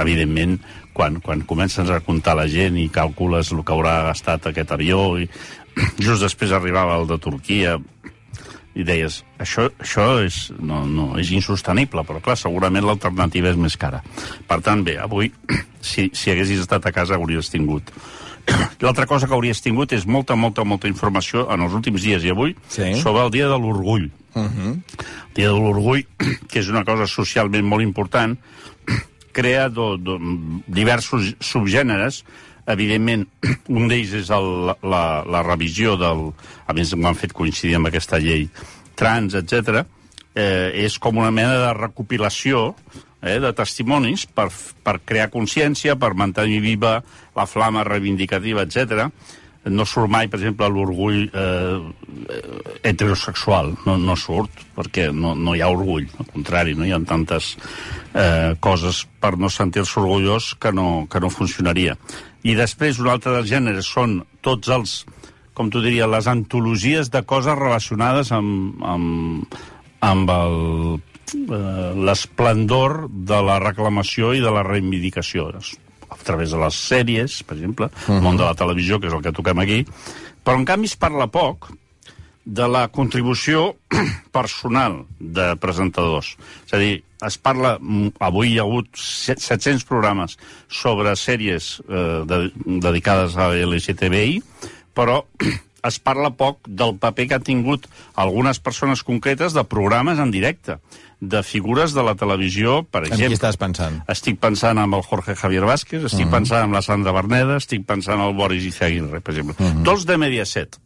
evidentment, 0.00 0.58
quan, 0.96 1.20
quan 1.22 1.44
comences 1.46 1.90
a 1.94 2.00
comptar 2.02 2.34
la 2.38 2.48
gent 2.50 2.76
i 2.80 2.88
calcules 2.90 3.52
el 3.54 3.60
que 3.64 3.74
haurà 3.76 4.00
gastat 4.08 4.48
aquest 4.50 4.72
avió, 4.74 5.04
i 5.20 5.28
just 6.02 6.24
després 6.24 6.50
arribava 6.56 6.96
el 6.98 7.06
de 7.10 7.18
Turquia, 7.22 7.76
i 8.78 8.84
deies, 8.86 9.24
això, 9.42 9.66
això 9.82 10.06
és, 10.22 10.52
no, 10.62 10.84
no, 10.86 11.08
és 11.18 11.32
insostenible, 11.34 12.04
però 12.06 12.22
clar, 12.22 12.36
segurament 12.38 12.86
l'alternativa 12.86 13.50
és 13.50 13.58
més 13.58 13.74
cara. 13.76 14.02
Per 14.46 14.60
tant, 14.62 14.84
bé, 14.86 14.96
avui, 15.02 15.32
si, 15.90 16.08
si 16.14 16.30
haguessis 16.30 16.62
estat 16.62 16.86
a 16.86 16.94
casa, 16.94 17.18
hauries 17.18 17.50
tingut 17.50 17.90
L'altra 18.80 19.04
cosa 19.04 19.26
que 19.28 19.34
hauries 19.36 19.60
tingut 19.60 19.92
és 19.92 20.06
molta, 20.08 20.36
molta, 20.38 20.64
molta 20.64 20.88
informació 20.88 21.42
en 21.52 21.66
els 21.66 21.74
últims 21.76 22.00
dies 22.00 22.24
i 22.24 22.30
avui 22.32 22.54
Sí. 22.72 22.94
sobre 23.02 23.26
el 23.26 23.34
Dia 23.34 23.48
de 23.50 23.58
l'Orgull. 23.58 24.08
Uh 24.34 24.46
-huh. 24.46 24.72
El 24.72 25.34
Dia 25.34 25.48
de 25.48 25.58
l'Orgull, 25.58 26.06
que 26.48 26.60
és 26.60 26.68
una 26.68 26.84
cosa 26.84 27.06
socialment 27.06 27.66
molt 27.66 27.82
important, 27.82 28.38
crea 29.32 29.68
do, 29.68 29.96
do, 29.96 30.18
diversos 30.66 31.34
subgèneres. 31.40 32.24
Evidentment, 32.68 33.24
un 33.78 33.88
d'ells 33.88 34.14
és 34.20 34.32
el, 34.34 34.72
la, 34.82 35.04
la 35.24 35.44
revisió 35.46 35.96
del... 36.00 36.28
A 36.68 36.76
més, 36.76 36.92
ho 36.92 37.00
han 37.08 37.16
fet 37.18 37.32
coincidir 37.36 37.78
amb 37.78 37.88
aquesta 37.88 38.20
llei 38.20 38.48
trans, 38.98 39.36
etc. 39.38 39.84
Eh, 40.34 40.84
és 40.84 40.98
com 41.00 41.20
una 41.20 41.32
mena 41.34 41.56
de 41.62 41.72
recopilació 41.78 42.74
eh, 43.22 43.38
de 43.40 43.52
testimonis 43.56 44.26
per, 44.26 44.48
per 44.84 44.98
crear 45.04 45.30
consciència, 45.32 45.96
per 45.98 46.14
mantenir 46.18 46.60
viva 46.64 46.98
la 47.36 47.46
flama 47.46 47.86
reivindicativa, 47.86 48.66
etc. 48.66 49.08
No 49.68 49.84
surt 49.84 50.08
mai, 50.08 50.28
per 50.30 50.38
exemple, 50.38 50.68
l'orgull 50.72 51.26
eh, 51.26 52.38
heterosexual. 52.86 53.74
No, 53.86 53.96
no 54.00 54.16
surt, 54.16 54.62
perquè 54.76 55.08
no, 55.12 55.34
no 55.34 55.56
hi 55.56 55.64
ha 55.64 55.72
orgull. 55.72 56.06
Al 56.20 56.30
contrari, 56.30 56.76
no 56.78 56.86
hi 56.86 56.94
ha 56.94 57.00
tantes 57.04 57.56
eh, 58.14 58.54
coses 58.64 59.04
per 59.20 59.34
no 59.36 59.50
sentir-se 59.52 59.98
orgullós 60.00 60.54
que 60.60 60.72
no, 60.72 61.06
que 61.10 61.20
no 61.20 61.32
funcionaria. 61.34 61.98
I 62.46 62.54
després, 62.58 63.00
un 63.02 63.10
altre 63.10 63.34
dels 63.34 63.50
gèneres 63.50 63.88
són 63.90 64.20
tots 64.46 64.70
els, 64.70 64.94
com 65.58 65.72
tu 65.74 65.82
diria, 65.82 66.06
les 66.10 66.28
antologies 66.30 67.10
de 67.10 67.24
coses 67.26 67.58
relacionades 67.58 68.30
amb, 68.34 68.78
amb, 68.84 69.58
amb 70.06 70.30
el, 70.30 70.56
eh, 71.34 71.90
l'esplendor 71.98 73.08
de 73.10 73.42
la 73.42 73.58
reclamació 73.64 74.32
i 74.36 74.44
de 74.44 74.54
la 74.54 74.62
reivindicació 74.66 75.50
a 76.08 76.22
través 76.24 76.54
de 76.54 76.62
les 76.62 76.78
sèries, 76.78 77.42
per 77.42 77.56
exemple, 77.56 77.86
uh 77.86 77.90
-huh. 78.06 78.16
el 78.16 78.22
món 78.22 78.36
de 78.36 78.44
la 78.44 78.54
televisió, 78.54 79.00
que 79.00 79.08
és 79.08 79.12
el 79.12 79.22
que 79.22 79.32
toquem 79.32 79.58
aquí, 79.58 79.84
però 80.44 80.56
en 80.56 80.64
canvi 80.64 80.86
es 80.86 80.96
parla 80.96 81.26
poc 81.26 81.70
de 82.48 82.64
la 82.68 82.86
contribució 82.88 83.74
personal 84.32 85.02
de 85.20 85.50
presentadors. 85.60 86.32
És 86.66 86.72
a 86.72 86.80
dir, 86.80 86.94
es 87.26 87.36
parla, 87.36 87.74
mm, 87.80 88.14
avui 88.24 88.54
hi 88.54 88.58
ha 88.58 88.64
hagut 88.64 88.88
set- 88.96 89.42
700 89.44 89.84
programes 89.88 90.38
sobre 90.72 91.12
sèries 91.20 91.74
eh, 91.84 92.24
de, 92.30 92.38
dedicades 92.80 93.36
a 93.36 93.50
LGTBI, 93.52 94.40
però 94.96 95.20
es 95.88 96.00
parla 96.00 96.30
poc 96.34 96.64
del 96.66 96.96
paper 96.98 97.28
que 97.28 97.36
han 97.36 97.44
tingut 97.46 97.84
algunes 98.16 98.58
persones 98.64 99.04
concretes 99.04 99.52
de 99.52 99.64
programes 99.68 100.18
en 100.18 100.32
directe, 100.32 100.78
de 101.20 101.42
figures 101.42 101.92
de 101.92 102.02
la 102.06 102.14
televisió, 102.14 102.80
per 102.86 103.02
En 103.04 103.10
qui 103.10 103.16
exemple. 103.18 103.36
estàs 103.36 103.56
pensant? 103.60 104.00
Estic 104.08 104.38
pensant 104.40 104.78
en 104.78 104.94
el 104.94 105.02
Jorge 105.02 105.34
Javier 105.36 105.64
Vázquez, 105.66 106.04
estic 106.06 106.26
uh 106.26 106.28
-huh. 106.30 106.36
pensant 106.38 106.64
en 106.64 106.72
la 106.72 106.80
Sandra 106.82 107.12
Berneda, 107.12 107.56
estic 107.58 107.84
pensant 107.84 108.20
en 108.20 108.28
el 108.28 108.34
Boris 108.34 108.64
Izaguirre, 108.64 109.20
per 109.20 109.34
exemple. 109.34 109.56
Uh 109.58 109.72
-huh. 109.74 109.82
Tots 109.84 110.06
de 110.06 110.16
Mediaset. 110.16 110.78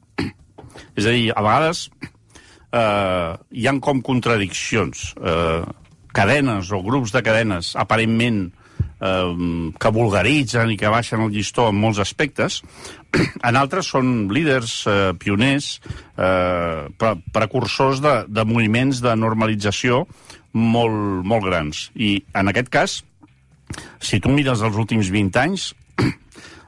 És 0.97 1.07
a 1.07 1.13
dir, 1.15 1.31
a 1.35 1.45
vegades 1.45 1.87
eh, 2.73 3.31
hi 3.53 3.69
han 3.69 3.81
com 3.85 4.03
contradiccions. 4.05 5.13
Eh, 5.21 5.63
cadenes 6.13 6.69
o 6.73 6.83
grups 6.85 7.15
de 7.15 7.23
cadenes 7.25 7.73
aparentment 7.81 8.43
eh, 9.03 9.71
que 9.81 9.93
vulgaritzen 9.95 10.73
i 10.73 10.79
que 10.81 10.93
baixen 10.93 11.25
el 11.25 11.33
llistó 11.35 11.69
en 11.71 11.81
molts 11.81 12.03
aspectes. 12.03 12.61
en 13.49 13.61
altres 13.61 13.91
són 13.93 14.29
líders, 14.33 14.83
eh, 14.87 15.13
pioners, 15.19 15.75
eh, 16.17 16.89
pre 16.99 17.15
precursors 17.35 18.03
de, 18.05 18.17
de 18.29 18.47
moviments 18.49 19.03
de 19.05 19.17
normalització 19.19 20.05
molt, 20.53 21.25
molt 21.25 21.49
grans. 21.49 21.89
I 21.97 22.19
en 22.37 22.53
aquest 22.53 22.73
cas, 22.73 22.99
si 24.05 24.21
tu 24.21 24.33
mires 24.33 24.61
els 24.61 24.77
últims 24.77 25.09
20 25.13 25.41
anys, 25.41 25.71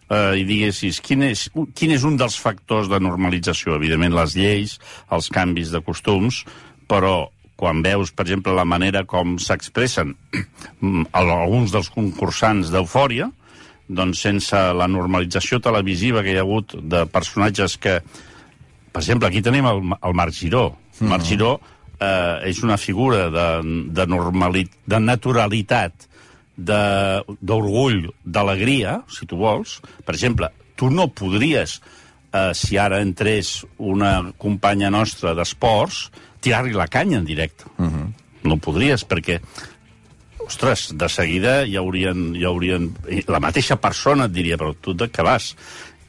eh, 0.08 0.40
i 0.40 0.44
diguessis 0.48 1.00
quin 1.04 1.24
és, 1.30 1.46
quin 1.76 1.94
és 1.94 2.04
un 2.04 2.18
dels 2.20 2.36
factors 2.40 2.90
de 2.92 3.00
normalització? 3.02 3.78
Evidentment, 3.78 4.16
les 4.16 4.36
lleis, 4.38 4.78
els 5.14 5.30
canvis 5.32 5.72
de 5.74 5.82
costums, 5.84 6.42
però 6.90 7.30
quan 7.56 7.82
veus, 7.84 8.10
per 8.10 8.26
exemple, 8.26 8.54
la 8.56 8.66
manera 8.66 9.04
com 9.08 9.36
s'expressen 9.38 10.14
alguns 11.14 11.72
dels 11.74 11.90
concursants 11.94 12.72
d'Eufòria, 12.74 13.30
doncs 13.88 14.22
sense 14.24 14.58
la 14.74 14.88
normalització 14.88 15.60
televisiva 15.62 16.24
que 16.24 16.32
hi 16.32 16.38
ha 16.40 16.46
hagut 16.46 16.76
de 16.80 17.04
personatges 17.12 17.76
que... 17.78 18.00
Per 18.94 19.02
exemple, 19.02 19.28
aquí 19.28 19.42
tenim 19.42 19.66
el, 19.66 19.80
el 19.94 20.14
Marc 20.14 20.34
Giró. 20.36 20.68
Mm. 21.00 21.08
Marc 21.10 21.26
Giró 21.26 21.52
eh, 21.98 22.50
és 22.50 22.62
una 22.62 22.78
figura 22.80 23.28
de, 23.30 23.46
de, 23.96 24.06
normalit, 24.10 24.70
de 24.86 25.00
naturalitat, 25.02 26.08
d'orgull, 26.56 28.08
d'alegria, 28.24 29.00
si 29.10 29.26
tu 29.26 29.38
vols. 29.40 29.80
Per 30.06 30.14
exemple, 30.14 30.50
tu 30.78 30.90
no 30.90 31.08
podries, 31.08 31.80
eh, 32.32 32.50
si 32.54 32.78
ara 32.78 33.00
entrés 33.02 33.64
una 33.78 34.32
companya 34.38 34.90
nostra 34.90 35.34
d'esports, 35.34 36.10
tirar-li 36.40 36.74
la 36.76 36.88
canya 36.88 37.18
en 37.18 37.24
directe. 37.24 37.64
Uh 37.78 37.86
-huh. 37.86 38.12
No 38.44 38.56
podries, 38.56 39.06
perquè 39.08 39.40
ostres, 40.46 40.90
de 40.94 41.08
seguida 41.08 41.64
hi 41.64 41.76
haurien, 41.76 42.34
hi 42.36 42.44
haurien... 42.44 42.92
La 43.26 43.40
mateixa 43.40 43.76
persona 43.80 44.28
et 44.28 44.32
diria, 44.32 44.58
però 44.60 44.74
tu 44.80 44.94
de 44.94 45.10
què 45.10 45.24
vas? 45.24 45.54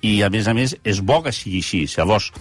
I, 0.02 0.22
a 0.22 0.30
més 0.30 0.48
a 0.48 0.54
més, 0.54 0.76
és 0.84 1.02
bo 1.02 1.22
que 1.24 1.32
sigui 1.32 1.64
així. 1.64 1.86
Llavors... 1.98 2.32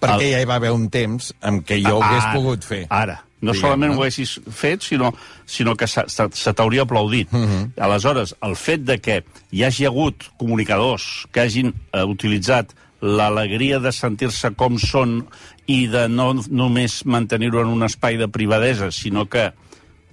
Perquè 0.00 0.24
el... 0.24 0.32
ja 0.32 0.40
hi 0.40 0.48
va 0.48 0.54
haver 0.54 0.70
un 0.72 0.88
temps 0.88 1.32
en 1.42 1.60
què 1.62 1.80
jo 1.82 1.98
ho 1.98 2.02
hagués 2.02 2.28
pogut 2.34 2.64
fer. 2.64 2.86
Ara. 2.88 3.20
No 3.42 3.50
diguem, 3.50 3.60
solament 3.60 3.92
no? 3.92 3.98
ho 3.98 4.04
haguessis 4.04 4.36
fet, 4.54 4.84
sinó, 4.86 5.10
sinó 5.46 5.74
que 5.76 5.88
se, 5.90 6.04
se, 6.06 6.28
se 6.38 6.52
t'hauria 6.54 6.86
aplaudit. 6.86 7.32
Uh 7.32 7.40
-huh. 7.42 7.64
Aleshores, 7.88 8.36
el 8.42 8.54
fet 8.56 8.84
de 8.86 8.98
que 9.00 9.24
hi 9.50 9.64
hagi 9.64 9.86
hagut 9.86 10.30
comunicadors 10.38 11.26
que 11.32 11.40
hagin 11.40 11.74
eh, 11.92 12.04
utilitzat 12.04 12.74
l'alegria 13.02 13.80
de 13.82 13.90
sentir-se 13.92 14.52
com 14.54 14.78
són 14.78 15.26
i 15.66 15.86
de 15.90 16.06
no 16.08 16.32
només 16.48 17.04
mantenir-ho 17.04 17.60
en 17.60 17.66
un 17.66 17.82
espai 17.82 18.16
de 18.16 18.28
privadesa, 18.28 18.92
sinó 18.92 19.26
que 19.26 19.52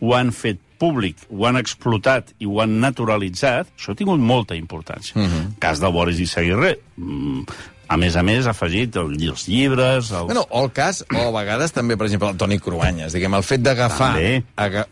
ho 0.01 0.15
han 0.15 0.31
fet 0.31 0.59
públic, 0.79 1.17
ho 1.29 1.45
han 1.45 1.59
explotat 1.59 2.33
i 2.39 2.47
ho 2.47 2.61
han 2.63 2.79
naturalitzat, 2.79 3.67
això 3.75 3.93
ha 3.93 3.99
tingut 3.99 4.19
molta 4.19 4.55
importància. 4.55 5.15
Uh 5.15 5.27
-huh. 5.27 5.59
cas 5.59 5.79
de 5.79 5.87
Boris 5.87 6.19
Izaguirre, 6.19 6.79
mm, 6.95 7.43
a 7.89 7.97
més 7.97 8.15
a 8.15 8.21
més, 8.21 8.45
ha 8.45 8.53
afegit 8.53 8.99
el, 9.01 9.15
els 9.17 9.47
llibres... 9.49 10.11
Els... 10.13 10.27
Bueno, 10.29 10.43
o 10.45 10.61
el 10.61 10.69
cas, 10.77 11.01
o 11.09 11.23
a 11.23 11.31
vegades 11.33 11.73
també, 11.73 11.97
per 11.97 12.05
exemple, 12.05 12.29
el 12.29 12.37
Toni 12.37 12.59
Cruanyes. 12.61 13.15
Diguem, 13.17 13.33
el 13.33 13.45
fet 13.45 13.63
d'agafar... 13.65 14.11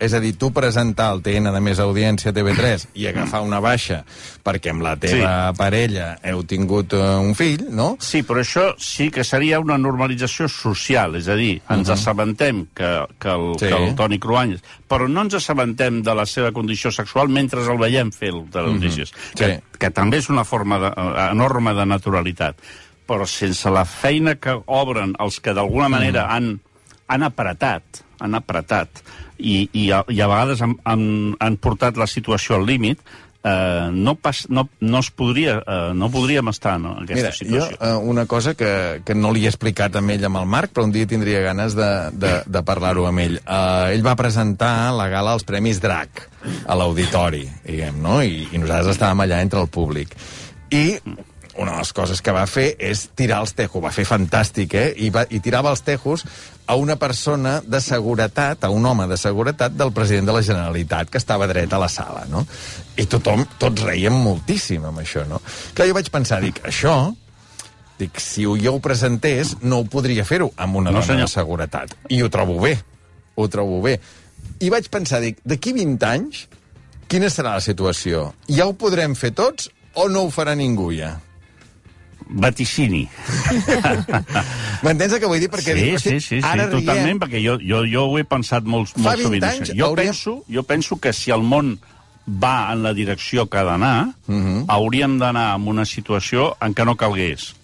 És 0.01 0.15
a 0.17 0.21
dir, 0.23 0.33
tu 0.41 0.49
presentar 0.55 1.11
el 1.13 1.21
TN 1.21 1.53
de 1.53 1.61
més 1.61 1.77
audiència 1.83 2.33
TV3 2.33 2.87
i 2.97 3.05
agafar 3.11 3.43
una 3.45 3.59
baixa 3.61 4.01
perquè 4.47 4.71
amb 4.73 4.81
la 4.85 4.95
teva 4.97 5.33
sí. 5.51 5.57
parella 5.59 6.07
heu 6.25 6.41
tingut 6.49 6.95
uh, 6.97 7.19
un 7.21 7.35
fill, 7.37 7.67
no? 7.75 7.91
Sí, 8.01 8.23
però 8.25 8.41
això 8.41 8.71
sí 8.81 9.11
que 9.13 9.25
seria 9.27 9.59
una 9.61 9.77
normalització 9.77 10.49
social, 10.49 11.19
és 11.19 11.29
a 11.29 11.37
dir, 11.37 11.59
ens 11.67 11.85
uh 11.85 11.91
-huh. 11.91 11.93
assabentem 11.93 12.65
que, 12.73 12.91
que, 13.19 13.29
el, 13.29 13.45
sí. 13.59 13.67
que 13.67 13.75
el 13.75 13.95
Toni 13.95 14.19
Cruanyes... 14.19 14.63
Però 14.87 15.03
no 15.11 15.21
ens 15.21 15.33
assabentem 15.35 16.01
de 16.01 16.13
la 16.15 16.25
seva 16.25 16.53
condició 16.55 16.91
sexual 16.91 17.27
mentre 17.27 17.59
el 17.59 17.77
veiem 17.77 18.09
fer 18.11 18.29
el 18.29 18.49
de 18.49 18.61
les 18.61 18.73
notícies, 18.73 19.11
uh 19.11 19.15
-huh. 19.15 19.37
sí. 19.37 19.43
que, 19.43 19.61
que 19.77 19.91
també 19.91 20.17
és 20.17 20.29
una 20.29 20.45
forma 20.45 20.79
de, 20.79 20.87
uh, 20.87 21.31
enorme 21.31 21.73
de 21.73 21.85
naturalitat 21.85 22.55
però 23.07 23.27
sense 23.29 23.71
la 23.73 23.85
feina 23.87 24.35
que 24.35 24.57
obren 24.65 25.15
els 25.23 25.39
que 25.43 25.55
d'alguna 25.57 25.89
manera 25.93 26.27
mm. 26.27 26.35
han, 26.35 26.91
han 27.07 27.27
apretat, 27.27 28.03
han 28.19 28.35
apretat, 28.37 29.03
i, 29.37 29.67
i, 29.71 29.89
a, 29.93 30.03
i 30.09 30.19
a 30.21 30.27
vegades 30.27 30.63
han, 30.65 30.75
han, 30.85 31.07
han 31.39 31.57
portat 31.61 31.97
la 31.97 32.09
situació 32.09 32.57
al 32.57 32.67
límit, 32.67 33.01
eh, 33.47 33.89
no, 33.93 34.15
pas, 34.15 34.49
no, 34.49 34.67
no 34.79 34.99
es 34.99 35.11
podria, 35.11 35.57
eh, 35.65 35.91
no 35.95 36.09
podríem 36.11 36.49
estar 36.51 36.75
en 36.79 36.87
aquesta 36.87 37.15
Mira, 37.15 37.31
situació. 37.31 37.77
Jo, 37.77 37.85
eh, 37.87 38.09
una 38.13 38.25
cosa 38.25 38.55
que, 38.55 39.01
que 39.05 39.15
no 39.15 39.31
li 39.33 39.45
he 39.45 39.51
explicat 39.51 39.95
a 39.95 40.01
ell 40.01 40.25
amb 40.29 40.41
el 40.41 40.49
Marc, 40.49 40.73
però 40.73 40.87
un 40.87 40.95
dia 40.95 41.07
tindria 41.09 41.43
ganes 41.45 41.77
de, 41.77 41.91
de, 42.13 42.33
de 42.45 42.63
parlar-ho 42.67 43.07
amb 43.09 43.23
ell. 43.23 43.39
Eh, 43.39 43.93
ell 43.93 44.05
va 44.05 44.17
presentar 44.19 44.91
la 44.97 45.07
gala 45.13 45.37
als 45.37 45.47
Premis 45.47 45.81
DRAC 45.83 46.25
a 46.65 46.77
l'auditori, 46.77 47.45
diguem, 47.65 48.01
no? 48.03 48.19
I, 48.23 48.47
I 48.51 48.61
nosaltres 48.61 48.97
estàvem 48.97 49.25
allà 49.25 49.41
entre 49.45 49.63
el 49.63 49.71
públic. 49.71 50.13
I 50.73 50.99
una 51.57 51.73
de 51.73 51.81
les 51.81 51.91
coses 51.93 52.21
que 52.21 52.33
va 52.33 52.45
fer 52.49 52.71
és 52.79 53.07
tirar 53.17 53.41
els 53.43 53.53
tejos. 53.57 53.81
Va 53.83 53.91
fer 53.93 54.05
fantàstic, 54.07 54.75
eh? 54.77 54.87
I, 55.03 55.09
va, 55.13 55.25
i 55.29 55.41
tirava 55.43 55.71
els 55.73 55.83
tejos 55.85 56.23
a 56.67 56.75
una 56.75 56.97
persona 56.99 57.57
de 57.65 57.79
seguretat, 57.81 58.63
a 58.63 58.69
un 58.73 58.85
home 58.85 59.07
de 59.07 59.17
seguretat 59.17 59.75
del 59.77 59.93
president 59.95 60.27
de 60.29 60.35
la 60.35 60.43
Generalitat, 60.43 61.09
que 61.09 61.21
estava 61.21 61.47
dret 61.47 61.73
a 61.73 61.79
la 61.81 61.89
sala, 61.91 62.25
no? 62.29 62.43
I 62.97 63.07
tothom, 63.09 63.45
tots 63.59 63.85
reiem 63.87 64.17
moltíssim 64.23 64.85
amb 64.89 65.01
això, 65.03 65.23
no? 65.29 65.41
Clar, 65.73 65.87
jo 65.89 65.97
vaig 65.97 66.11
pensar, 66.13 66.41
dic, 66.43 66.61
això, 66.67 66.97
dic, 67.97 68.19
si 68.21 68.45
jo 68.45 68.75
ho 68.75 68.83
presentés, 68.83 69.55
no 69.63 69.81
ho 69.81 69.89
podria 69.89 70.25
fer-ho 70.27 70.51
amb 70.55 70.83
una 70.83 70.91
no, 70.91 70.99
dona 70.99 71.13
senyor. 71.13 71.31
de 71.31 71.33
seguretat. 71.33 71.97
I 72.13 72.21
ho 72.21 72.29
trobo 72.33 72.59
bé, 72.61 72.75
ho 73.35 73.47
trobo 73.49 73.81
bé. 73.85 73.97
I 74.61 74.69
vaig 74.73 74.91
pensar, 74.93 75.21
dic, 75.23 75.39
d'aquí 75.47 75.73
20 75.77 76.09
anys, 76.09 76.45
quina 77.07 77.31
serà 77.31 77.55
la 77.57 77.63
situació? 77.63 78.31
Ja 78.51 78.67
ho 78.67 78.75
podrem 78.77 79.15
fer 79.15 79.31
tots 79.37 79.71
o 79.97 80.09
no 80.11 80.27
ho 80.27 80.33
farà 80.33 80.53
ningú 80.57 80.91
ja? 80.93 81.15
Vaticini. 82.29 83.07
M'entens 84.85 85.13
el 85.13 85.19
que 85.21 85.29
vull 85.29 85.39
dir? 85.41 85.49
Perquè 85.51 85.73
sí, 85.75 85.83
dic, 85.83 85.99
sí, 85.99 86.15
sí, 86.19 86.41
sí, 86.41 86.41
sí 86.41 86.65
totalment, 86.71 87.19
perquè 87.23 87.41
jo, 87.43 87.57
jo, 87.61 87.83
jo 87.89 88.05
ho 88.11 88.17
he 88.19 88.25
pensat 88.27 88.63
molt, 88.67 88.91
Fa 88.95 89.11
molt 89.11 89.23
sovint. 89.27 89.43
Anys 89.47 89.71
jo, 89.73 89.85
hauríem... 89.91 90.11
penso, 90.13 90.35
jo 90.51 90.63
penso 90.63 90.99
que 91.01 91.13
si 91.13 91.31
el 91.31 91.43
món 91.43 91.77
va 92.27 92.73
en 92.73 92.83
la 92.83 92.93
direcció 92.93 93.47
que 93.49 93.57
ha 93.61 93.63
d'anar, 93.63 94.07
uh 94.27 94.31
Mhm. 94.31 94.57
-huh. 94.57 94.65
hauríem 94.67 95.17
d'anar 95.19 95.55
en 95.55 95.67
una 95.67 95.85
situació 95.85 96.55
en 96.61 96.75
què 96.75 96.85
no 96.85 96.95
calgués. 96.97 97.55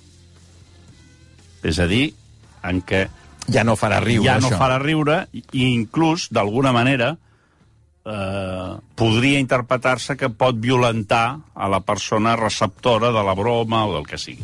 És 1.63 1.79
a 1.79 1.88
dir, 1.88 2.13
en 2.63 2.82
què 2.86 3.08
ja 3.51 3.63
no 3.63 3.75
farà 3.75 4.00
riure, 4.00 4.25
ja 4.25 4.39
no 4.39 4.50
això. 4.50 4.58
farà 4.58 4.79
riure 4.79 5.27
i 5.51 5.74
inclús, 5.74 6.27
d'alguna 6.32 6.72
manera, 6.72 7.17
eh, 8.06 8.74
podria 8.96 9.40
interpretar-se 9.40 10.18
que 10.20 10.30
pot 10.30 10.58
violentar 10.60 11.40
a 11.54 11.70
la 11.72 11.82
persona 11.82 12.36
receptora 12.36 13.12
de 13.12 13.24
la 13.24 13.36
broma 13.38 13.86
o 13.88 13.96
del 13.98 14.08
que 14.08 14.20
sigui. 14.20 14.44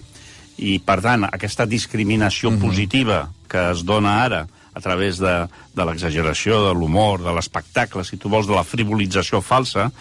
I, 0.59 0.79
per 0.83 0.99
tant, 0.99 1.23
aquesta 1.29 1.65
discriminació 1.65 2.51
mm 2.51 2.55
-hmm. 2.55 2.67
positiva 2.67 3.19
que 3.47 3.71
es 3.71 3.83
dona 3.85 4.23
ara 4.23 4.47
a 4.73 4.79
través 4.79 5.17
de, 5.17 5.47
de 5.75 5.85
l'exageració, 5.85 6.67
de 6.67 6.73
l'humor, 6.73 7.23
de 7.23 7.33
l'espectacle, 7.33 8.03
si 8.03 8.17
tu 8.17 8.29
vols, 8.29 8.47
de 8.47 8.55
la 8.55 8.63
frivolització 8.63 9.41
falsa, 9.41 9.91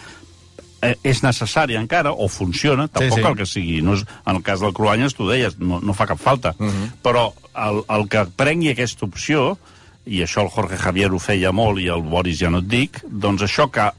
eh, 0.81 0.95
és 1.03 1.23
necessari 1.23 1.75
encara, 1.75 2.11
o 2.11 2.27
funciona, 2.27 2.87
tampoc 2.87 3.17
sí. 3.17 3.23
cal 3.23 3.35
que 3.35 3.45
sigui. 3.45 3.81
No 3.81 3.97
és, 3.97 4.05
en 4.25 4.35
el 4.35 4.43
cas 4.45 4.59
del 4.63 4.73
Cruanyes, 4.73 5.15
tu 5.17 5.27
deies, 5.27 5.57
no, 5.59 5.81
no 5.81 5.93
fa 5.93 6.07
cap 6.09 6.21
falta. 6.21 6.53
Mhm. 6.57 7.01
Però 7.03 7.33
el, 7.55 7.83
el 7.89 8.07
que 8.11 8.25
prengui 8.39 8.71
aquesta 8.71 9.05
opció, 9.05 9.57
i 10.09 10.23
això 10.25 10.43
el 10.43 10.51
Jorge 10.53 10.79
Javier 10.81 11.11
ho 11.13 11.21
feia 11.21 11.51
molt 11.53 11.81
i 11.81 11.89
el 11.93 12.01
Boris 12.01 12.39
ja 12.41 12.49
no 12.49 12.63
et 12.63 12.69
dic, 12.69 13.01
doncs 13.05 13.45
això 13.45 13.69
que 13.69 13.89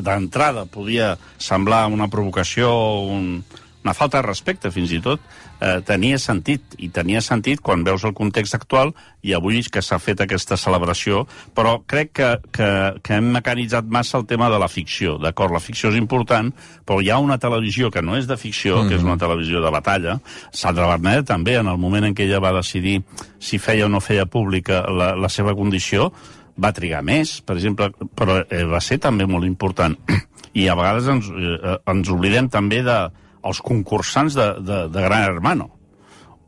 d'entrada 0.00 0.64
podia 0.70 1.16
semblar 1.42 1.86
una 1.92 2.08
provocació, 2.08 2.70
un, 3.12 3.42
una 3.88 3.96
falta 3.96 4.20
de 4.20 4.26
respecte 4.26 4.70
fins 4.70 4.92
i 4.92 5.00
tot, 5.00 5.22
eh, 5.60 5.78
tenia 5.86 6.18
sentit, 6.20 6.76
i 6.78 6.90
tenia 6.92 7.22
sentit 7.24 7.62
quan 7.64 7.84
veus 7.86 8.04
el 8.04 8.14
context 8.14 8.58
actual 8.58 8.92
i 9.24 9.32
avui 9.34 9.62
que 9.72 9.82
s'ha 9.82 9.98
fet 9.98 10.20
aquesta 10.20 10.58
celebració, 10.60 11.24
però 11.56 11.78
crec 11.88 12.12
que, 12.14 12.28
que, 12.54 12.68
que 13.02 13.16
hem 13.16 13.32
mecanitzat 13.34 13.88
massa 13.88 14.18
el 14.20 14.26
tema 14.28 14.50
de 14.52 14.58
la 14.60 14.68
ficció, 14.68 15.16
d'acord? 15.18 15.56
La 15.56 15.62
ficció 15.64 15.90
és 15.90 15.98
important, 15.98 16.52
però 16.84 17.00
hi 17.02 17.10
ha 17.10 17.18
una 17.18 17.38
televisió 17.40 17.90
que 17.90 18.04
no 18.04 18.16
és 18.16 18.28
de 18.28 18.36
ficció, 18.36 18.76
mm 18.76 18.80
-hmm. 18.82 18.88
que 18.88 18.96
és 18.96 19.02
una 19.02 19.16
televisió 19.16 19.62
de 19.64 19.70
batalla. 19.70 20.20
Sandra 20.52 20.86
Berneda 20.86 21.24
també, 21.24 21.56
en 21.56 21.66
el 21.66 21.78
moment 21.78 22.04
en 22.04 22.14
què 22.14 22.24
ella 22.28 22.40
va 22.40 22.52
decidir 22.52 23.02
si 23.38 23.58
feia 23.58 23.86
o 23.86 23.88
no 23.88 24.00
feia 24.00 24.26
pública 24.26 24.84
la, 24.90 25.16
la 25.16 25.28
seva 25.28 25.54
condició, 25.54 26.12
va 26.58 26.72
trigar 26.72 27.02
més, 27.02 27.40
per 27.40 27.56
exemple, 27.56 27.90
però 28.14 28.44
eh, 28.50 28.64
va 28.64 28.80
ser 28.80 28.98
també 28.98 29.26
molt 29.26 29.44
important. 29.44 29.96
I 30.54 30.68
a 30.68 30.74
vegades 30.74 31.06
ens, 31.06 31.30
eh, 31.30 31.76
ens 31.86 32.08
oblidem 32.08 32.48
també 32.48 32.82
de 32.82 33.10
els 33.48 33.60
concursants 33.64 34.36
de, 34.38 34.52
de, 34.60 34.84
de 34.92 35.04
Gran 35.08 35.26
Hermano 35.26 35.72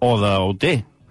o 0.01 0.17
d'OT. 0.21 0.65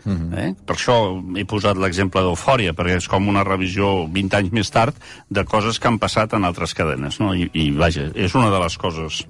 Uh 0.06 0.14
-huh. 0.14 0.38
eh? 0.38 0.56
Per 0.66 0.76
això 0.76 0.96
he 1.38 1.46
posat 1.46 1.78
l'exemple 1.78 2.22
d'Eufòria, 2.22 2.74
perquè 2.74 2.96
és 2.98 3.08
com 3.08 3.28
una 3.28 3.44
revisió 3.44 4.08
20 4.08 4.38
anys 4.38 4.52
més 4.52 4.70
tard 4.72 4.96
de 5.30 5.44
coses 5.44 5.80
que 5.80 5.88
han 5.88 6.00
passat 6.00 6.34
en 6.34 6.46
altres 6.46 6.74
cadenes. 6.74 7.20
No? 7.20 7.34
I, 7.36 7.50
I, 7.54 7.72
vaja, 7.72 8.10
és 8.16 8.36
una 8.36 8.50
de 8.50 8.60
les 8.60 8.78
coses 8.78 9.26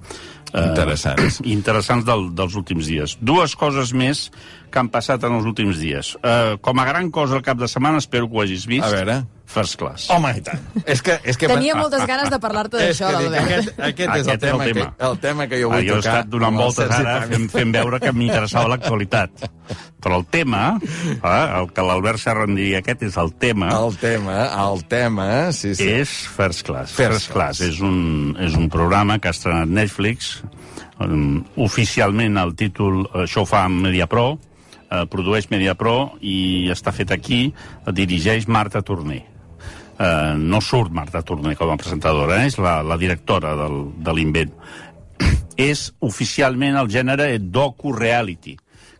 eh, 0.52 0.68
interessants, 0.68 1.40
interessants 1.58 2.04
del, 2.04 2.34
dels 2.34 2.54
últims 2.54 2.86
dies. 2.86 3.18
Dues 3.20 3.56
coses 3.56 3.92
més 3.92 4.30
que 4.70 4.78
han 4.78 4.88
passat 4.88 5.24
en 5.24 5.32
els 5.32 5.44
últims 5.44 5.78
dies. 5.78 6.16
Eh, 6.22 6.56
com 6.60 6.78
a 6.78 6.84
gran 6.84 7.10
cosa 7.10 7.36
el 7.36 7.42
cap 7.42 7.58
de 7.58 7.68
setmana, 7.68 7.98
espero 7.98 8.28
que 8.28 8.36
ho 8.36 8.40
hagis 8.40 8.66
vist. 8.66 8.86
A 8.86 8.90
veure. 8.90 9.24
First 9.50 9.76
Class. 9.80 10.04
Home, 10.14 10.30
i 10.38 10.42
tant. 10.46 10.60
És 10.86 11.00
que, 11.02 11.16
és 11.26 11.36
que 11.36 11.48
Tenia 11.50 11.74
moltes 11.74 12.04
ganes 12.06 12.30
de 12.30 12.38
parlar-te 12.38 12.78
d'això, 12.84 13.08
l'Albert. 13.10 13.42
aquest, 13.42 13.70
aquest, 13.80 14.14
és 14.14 14.28
el 14.28 14.34
Aquest 14.36 14.44
tema, 14.44 14.64
que, 14.70 15.06
el 15.08 15.18
tema 15.24 15.46
que 15.50 15.58
jo 15.60 15.70
Ah, 15.70 15.74
vull 15.76 15.88
jo 15.88 15.94
he 15.96 16.02
tocar. 16.04 16.14
estat 16.20 16.30
donant 16.30 16.54
el 16.54 16.60
voltes 16.62 16.90
ara 16.94 17.14
fent, 17.30 17.48
fent 17.50 17.72
veure 17.74 18.00
que 18.04 18.12
m'interessava 18.14 18.68
l'actualitat. 18.74 19.48
Però 20.00 20.16
el 20.20 20.24
tema, 20.32 20.62
eh, 20.80 21.46
el 21.60 21.66
que 21.76 21.82
l'Albert 21.84 22.18
Serra 22.22 22.46
en 22.48 22.54
diria, 22.56 22.78
aquest 22.80 23.02
és 23.10 23.16
el 23.20 23.34
tema, 23.42 23.68
El 23.76 23.96
tema, 24.00 24.38
el 24.70 24.84
tema, 24.88 25.26
sí, 25.52 25.74
sí. 25.74 25.88
és 26.00 26.08
First 26.36 26.64
Class. 26.66 26.94
First 26.94 27.10
First, 27.26 27.32
Class, 27.34 27.60
és, 27.66 27.80
un, 27.84 28.36
és 28.40 28.54
un 28.56 28.68
programa 28.72 29.18
que 29.18 29.28
ha 29.28 29.34
estrenat 29.36 29.68
Netflix. 29.68 30.38
Um, 31.00 31.42
oficialment 31.56 32.36
el 32.38 32.54
títol, 32.54 33.06
això 33.24 33.42
ho 33.42 33.48
fa 33.48 33.62
Mediapro, 33.72 34.38
eh, 34.90 35.04
produeix 35.08 35.46
Mediapro 35.50 36.18
i 36.20 36.68
està 36.72 36.92
fet 36.92 37.10
aquí, 37.14 37.46
dirigeix 37.88 38.46
Marta 38.48 38.82
Torner. 38.82 39.22
Eh, 40.00 40.34
no 40.38 40.62
surt 40.64 40.94
Marta 40.96 41.20
Torner 41.20 41.52
com 41.58 41.68
a 41.68 41.76
presentadora, 41.76 42.38
eh? 42.40 42.48
és 42.48 42.56
la, 42.56 42.78
la 42.80 42.96
directora 42.96 43.52
del, 43.58 43.82
de 44.00 44.14
l'invent. 44.16 44.54
és 45.70 45.90
oficialment 46.00 46.78
el 46.80 46.88
gènere 46.88 47.34
docu-reality, 47.38 48.54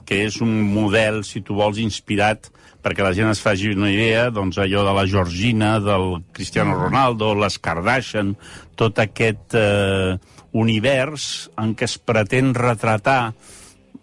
que 0.04 0.18
és 0.26 0.40
un 0.44 0.58
model, 0.74 1.22
si 1.24 1.40
tu 1.40 1.56
vols, 1.56 1.80
inspirat 1.80 2.50
perquè 2.84 3.04
la 3.04 3.12
gent 3.16 3.30
es 3.32 3.40
faci 3.44 3.72
una 3.72 3.90
idea, 3.92 4.28
doncs 4.32 4.58
allò 4.60 4.82
de 4.86 4.92
la 4.96 5.06
Georgina, 5.08 5.74
del 5.84 6.22
Cristiano 6.36 6.76
Ronaldo, 6.76 7.32
les 7.36 7.58
Kardashian, 7.60 8.34
tot 8.76 9.00
aquest 9.00 9.56
eh, 9.56 10.16
univers 10.52 11.48
en 11.60 11.74
què 11.76 11.88
es 11.88 11.96
pretén 11.96 12.54
retratar 12.56 13.32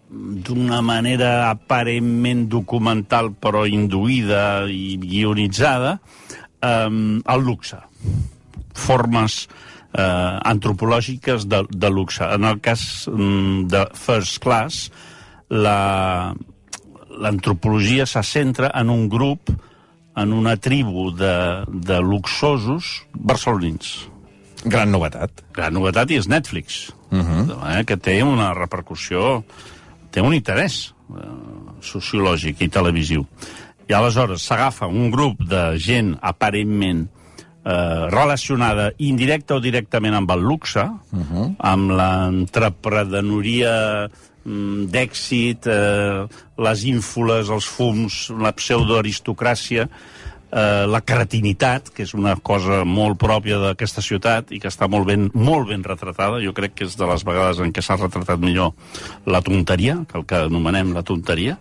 d'una 0.08 0.80
manera 0.80 1.50
aparentment 1.50 2.46
documental 2.48 3.34
però 3.36 3.66
induïda 3.68 4.64
i 4.72 4.96
guionitzada 5.02 5.98
eh, 6.62 7.22
el 7.34 7.44
luxe 7.44 7.78
formes 8.78 9.48
eh, 9.92 10.02
antropològiques 10.46 11.46
de, 11.50 11.64
de 11.70 11.90
luxe. 11.90 12.22
En 12.24 12.44
el 12.44 12.60
cas 12.62 13.08
mm, 13.10 13.66
de 13.72 13.86
First 13.94 14.38
Class, 14.44 14.90
la- 15.50 16.34
l'antropologia 17.18 18.06
se 18.06 18.22
centra 18.22 18.70
en 18.78 18.90
un 18.90 19.08
grup, 19.10 19.50
en 20.18 20.32
una 20.32 20.56
tribu 20.56 21.10
de, 21.14 21.64
de 21.66 21.98
luxosos 22.02 23.06
barcelonins. 23.14 24.06
Gran 24.64 24.90
novetat. 24.90 25.42
Gran 25.54 25.74
novetat 25.74 26.10
i 26.10 26.18
és 26.18 26.26
Netflix, 26.30 26.88
uh 27.10 27.18
-huh. 27.18 27.78
eh, 27.78 27.84
que 27.84 27.96
té 27.96 28.22
una 28.22 28.52
repercussió, 28.54 29.44
té 30.10 30.20
un 30.20 30.34
interès 30.34 30.94
eh, 31.10 31.26
sociològic 31.80 32.60
i 32.60 32.68
televisiu. 32.68 33.26
I 33.88 33.94
aleshores 33.96 34.44
s'agafa 34.44 34.86
un 34.86 35.10
grup 35.10 35.40
de 35.48 35.78
gent 35.80 36.12
aparentment 36.20 37.06
eh, 37.08 37.12
relacionada 38.12 38.90
indirecta 39.00 39.56
o 39.56 39.60
directament 39.64 40.14
amb 40.18 40.30
el 40.30 40.44
luxe, 40.44 40.84
uh 40.84 41.18
-huh. 41.18 41.54
amb 41.58 41.90
l'entreprenedoria 41.90 44.08
mm, 44.44 44.84
d'èxit, 44.92 45.66
eh, 45.66 46.26
les 46.56 46.84
ínfoles, 46.84 47.48
els 47.48 47.64
fums, 47.64 48.30
la 48.38 48.52
pseudoaristocràcia, 48.52 49.88
eh, 50.52 50.86
la 50.88 51.00
cretinitat, 51.04 51.90
que 51.94 52.02
és 52.06 52.14
una 52.14 52.36
cosa 52.40 52.82
molt 52.88 53.18
pròpia 53.20 53.58
d'aquesta 53.62 54.02
ciutat 54.04 54.52
i 54.52 54.60
que 54.62 54.68
està 54.72 54.88
molt 54.88 55.06
ben, 55.06 55.28
molt 55.34 55.68
ben 55.68 55.84
retratada. 55.84 56.40
Jo 56.44 56.54
crec 56.56 56.74
que 56.78 56.84
és 56.88 56.96
de 56.96 57.06
les 57.10 57.24
vegades 57.24 57.60
en 57.64 57.72
què 57.72 57.82
s'ha 57.84 57.96
retratat 58.00 58.40
millor 58.40 58.72
la 59.26 59.42
tonteria, 59.42 59.98
que 60.10 60.18
el 60.18 60.26
que 60.26 60.44
anomenem 60.48 60.92
la 60.96 61.02
tonteria, 61.02 61.58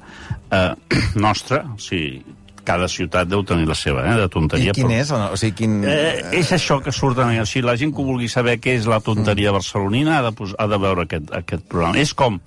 eh, 0.51 0.73
nostra. 1.15 1.63
O 1.75 1.79
sigui, 1.81 2.21
cada 2.67 2.89
ciutat 2.91 3.29
deu 3.31 3.45
tenir 3.47 3.63
la 3.67 3.75
seva, 3.79 4.01
eh, 4.03 4.15
de 4.19 4.25
I 4.27 4.29
tonteria. 4.29 4.73
quin 4.75 4.87
però- 4.89 4.97
és? 4.99 5.11
O 5.11 5.17
no? 5.21 5.27
O 5.31 5.37
sigui, 5.39 5.53
quin... 5.55 5.77
Eh, 5.87 6.23
és 6.41 6.51
això 6.51 6.81
que 6.83 6.91
surt 6.91 7.19
en... 7.23 7.45
Si 7.47 7.61
la 7.63 7.77
gent 7.79 7.93
que 7.95 8.03
vulgui 8.03 8.27
saber 8.27 8.57
què 8.59 8.73
és 8.75 8.87
la 8.91 8.99
tonteria 8.99 9.53
barcelonina 9.55 10.17
ha 10.19 10.23
de, 10.27 10.33
pos- 10.35 10.55
ha 10.59 10.67
de 10.67 10.79
veure 10.83 11.05
aquest, 11.07 11.31
aquest 11.31 11.63
programa. 11.71 11.95
És 12.03 12.11
com 12.13 12.41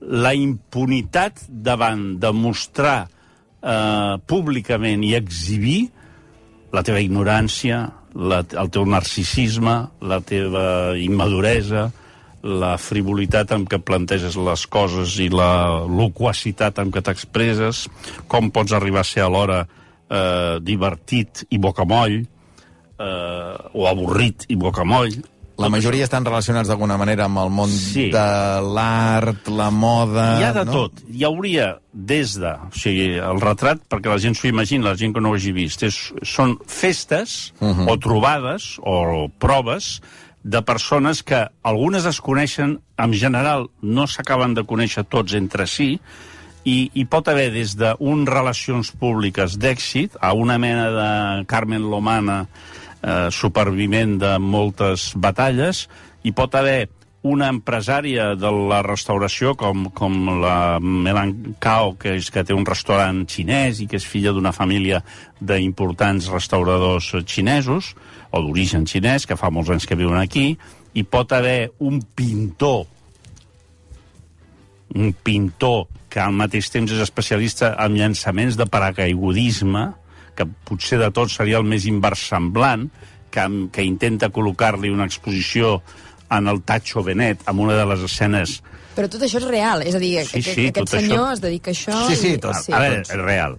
la 0.00 0.34
impunitat 0.36 1.40
davant 1.48 2.18
de 2.20 2.30
mostrar 2.36 3.08
eh, 3.62 4.14
públicament 4.26 5.04
i 5.06 5.14
exhibir 5.18 5.88
la 6.74 6.82
teva 6.84 7.00
ignorància, 7.00 7.86
la, 8.14 8.42
el 8.42 8.70
teu 8.72 8.84
narcisisme, 8.88 9.76
la 10.04 10.20
teva 10.26 10.96
immaduresa, 10.98 11.88
la 12.42 12.76
frivolitat 12.78 13.50
amb 13.54 13.68
què 13.70 13.80
planteges 13.82 14.36
les 14.38 14.64
coses 14.70 15.16
i 15.22 15.28
la 15.32 15.84
loquacitat 15.90 16.78
amb 16.78 16.94
què 16.94 17.02
t'expresses, 17.04 17.86
com 18.30 18.52
pots 18.54 18.74
arribar 18.76 19.02
a 19.02 19.08
ser 19.08 19.24
alhora 19.24 19.64
eh, 19.64 20.58
divertit 20.62 21.44
i 21.50 21.58
bocamoll, 21.58 22.20
eh, 22.22 23.54
o 23.74 23.88
avorrit 23.90 24.46
i 24.48 24.56
bocamoll. 24.60 25.18
La 25.58 25.66
majoria 25.74 26.06
estan 26.06 26.22
relacionats 26.22 26.68
d'alguna 26.70 26.94
manera 27.00 27.24
amb 27.26 27.40
el 27.42 27.48
món 27.50 27.70
Sí. 27.72 28.10
de 28.14 28.26
l'art, 28.62 29.48
la 29.50 29.70
moda... 29.74 30.38
Hi 30.38 30.44
ha 30.46 30.52
de 30.54 30.64
no? 30.68 30.72
tot. 30.72 31.02
Hi 31.10 31.24
hauria 31.26 31.80
des 31.92 32.36
de... 32.38 32.52
O 32.68 32.78
sigui, 32.78 33.08
el 33.18 33.42
retrat, 33.42 33.82
perquè 33.90 34.06
la 34.12 34.20
gent 34.22 34.38
s'ho 34.38 34.46
imagina, 34.46 34.92
la 34.92 34.94
gent 34.96 35.16
que 35.16 35.20
no 35.20 35.32
ho 35.32 35.34
hagi 35.34 35.50
vist, 35.56 35.82
és, 35.82 35.98
són 36.22 36.58
festes 36.62 37.52
uh 37.58 37.74
-huh. 37.74 37.90
o 37.90 37.98
trobades 37.98 38.78
o 38.86 39.28
proves 39.38 40.00
de 40.44 40.62
persones 40.62 41.24
que 41.24 41.48
algunes 41.62 42.06
es 42.06 42.20
coneixen, 42.20 42.78
en 42.96 43.12
general 43.12 43.68
no 43.82 44.06
s'acaben 44.06 44.54
de 44.54 44.62
conèixer 44.62 45.04
tots 45.04 45.34
entre 45.34 45.66
si, 45.66 45.98
i 46.64 46.90
hi 46.94 47.04
pot 47.04 47.28
haver 47.28 47.50
des 47.52 47.74
d'un 47.76 48.26
relacions 48.26 48.92
públiques 48.92 49.58
d'èxit 49.58 50.16
a 50.20 50.32
una 50.34 50.58
mena 50.58 50.90
de 50.90 51.44
Carmen 51.46 51.90
Lomana 51.90 52.46
eh, 53.02 53.28
supervivent 53.34 54.18
de 54.22 54.36
moltes 54.42 55.12
batalles, 55.16 55.86
hi 56.24 56.32
pot 56.36 56.54
haver 56.58 56.88
una 57.28 57.48
empresària 57.50 58.32
de 58.38 58.50
la 58.70 58.78
restauració 58.86 59.54
com, 59.58 59.88
com 59.90 60.40
la 60.40 60.78
Melan 60.80 61.56
Cao, 61.60 61.96
que, 61.98 62.14
és, 62.20 62.30
que 62.30 62.44
té 62.46 62.54
un 62.54 62.66
restaurant 62.66 63.24
xinès 63.28 63.82
i 63.82 63.88
que 63.90 63.98
és 63.98 64.06
filla 64.06 64.32
d'una 64.32 64.54
família 64.54 65.02
d'importants 65.40 66.30
restauradors 66.30 67.10
xinesos, 67.26 67.94
o 68.30 68.42
d'origen 68.44 68.86
xinès, 68.86 69.26
que 69.26 69.38
fa 69.40 69.50
molts 69.50 69.72
anys 69.74 69.88
que 69.88 69.98
viuen 69.98 70.20
aquí, 70.20 70.52
hi 70.94 71.04
pot 71.04 71.34
haver 71.34 71.72
un 71.78 72.00
pintor 72.14 72.86
un 74.94 75.12
pintor 75.12 75.86
que 76.08 76.20
al 76.22 76.32
mateix 76.32 76.70
temps 76.72 76.92
és 76.94 77.02
especialista 77.04 77.74
en 77.84 77.98
llançaments 77.98 78.56
de 78.56 78.64
paracaigudisme, 78.66 79.90
que 80.38 80.46
potser 80.68 81.00
de 81.02 81.10
tot 81.14 81.32
seria 81.34 81.58
el 81.58 81.66
més 81.66 81.84
inversemblant, 81.90 82.88
que, 83.34 83.44
que 83.74 83.84
intenta 83.84 84.30
col·locar-li 84.32 84.90
una 84.94 85.04
exposició 85.10 85.80
en 86.32 86.46
el 86.48 86.62
Tacho 86.62 87.02
Benet, 87.04 87.42
amb 87.50 87.64
una 87.66 87.74
de 87.78 87.86
les 87.90 88.04
escenes... 88.06 88.58
Però 88.98 89.06
tot 89.10 89.22
això 89.22 89.38
és 89.38 89.46
real, 89.46 89.82
és 89.86 89.94
a 89.94 90.00
dir, 90.02 90.14
Sí, 90.26 90.40
aquest, 90.40 90.54
sí, 90.56 90.66
aquest 90.72 90.94
senyor 90.96 91.20
això- 91.26 91.32
es 91.36 91.42
dedica 91.44 91.70
a 91.70 91.74
això... 91.76 91.98
Sí, 92.08 92.16
sí, 92.18 92.32
i- 92.36 92.40
tot. 92.42 92.56
Sí. 92.64 92.72
A 92.74 92.80
veure, 92.82 93.02
és 93.04 93.12
real. 93.20 93.58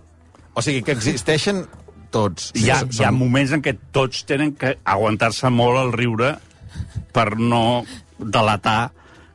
O 0.53 0.61
sigui, 0.65 0.81
que 0.83 0.91
existeixen 0.97 1.63
tots. 2.11 2.49
Hi 2.57 2.69
ha, 2.73 2.79
Són- 2.81 2.93
hi 2.97 3.05
ha 3.07 3.11
moments 3.15 3.53
en 3.55 3.61
què 3.63 3.75
tots 3.95 4.23
tenen 4.27 4.55
que 4.59 4.73
aguantar-se 4.83 5.49
molt 5.53 5.79
el 5.85 5.93
riure 5.95 6.33
per 7.15 7.29
no 7.39 7.83
delatar 8.19 8.91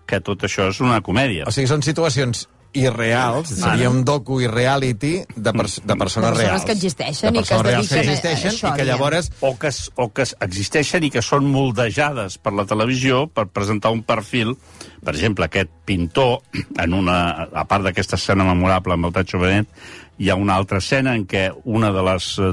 que 0.06 0.18
tot 0.20 0.42
això 0.44 0.66
és 0.68 0.82
una 0.84 1.00
comèdia. 1.00 1.46
O 1.48 1.54
sigui, 1.54 1.70
són 1.70 1.82
situacions 1.86 2.44
irreals, 2.74 3.48
seria 3.48 3.88
un 3.90 4.04
docu 4.04 4.40
i 4.42 4.48
reality 4.50 5.22
de, 5.36 5.52
pers 5.52 5.80
de 5.84 5.96
persones 5.96 6.30
De 6.30 6.36
persones 6.36 6.38
reals. 6.38 6.64
que 6.64 6.72
existeixen 6.72 7.32
de 7.32 7.40
i 7.40 7.42
que 7.44 7.54
es 7.54 7.62
dediquen 7.62 7.98
a- 7.98 8.00
a 8.00 8.04
existeixen 8.04 8.50
això, 8.50 8.68
i 8.74 8.76
que 8.76 8.84
llavors 8.84 9.30
o 9.40 9.56
que, 9.58 9.70
o 9.96 10.08
que 10.12 10.26
existeixen 10.40 11.04
i 11.04 11.10
que 11.10 11.22
són 11.22 11.46
moldejades 11.50 12.38
per 12.38 12.52
la 12.52 12.66
televisió 12.66 13.26
per 13.28 13.46
presentar 13.48 13.90
un 13.94 14.02
perfil, 14.02 14.56
per 15.04 15.14
exemple, 15.14 15.46
aquest 15.46 15.70
pintor, 15.84 16.40
en 16.82 16.96
una, 16.96 17.18
a 17.52 17.66
part 17.68 17.84
d'aquesta 17.86 18.18
escena 18.20 18.46
memorable 18.48 18.96
amb 18.96 19.10
el 19.10 19.14
Tacho 19.14 19.40
Benet, 19.42 19.68
hi 20.18 20.30
ha 20.30 20.36
una 20.38 20.54
altra 20.54 20.78
escena 20.78 21.14
en 21.18 21.24
què 21.26 21.48
una 21.64 21.90
de 21.94 22.02
les 22.06 22.28
eh, 22.38 22.50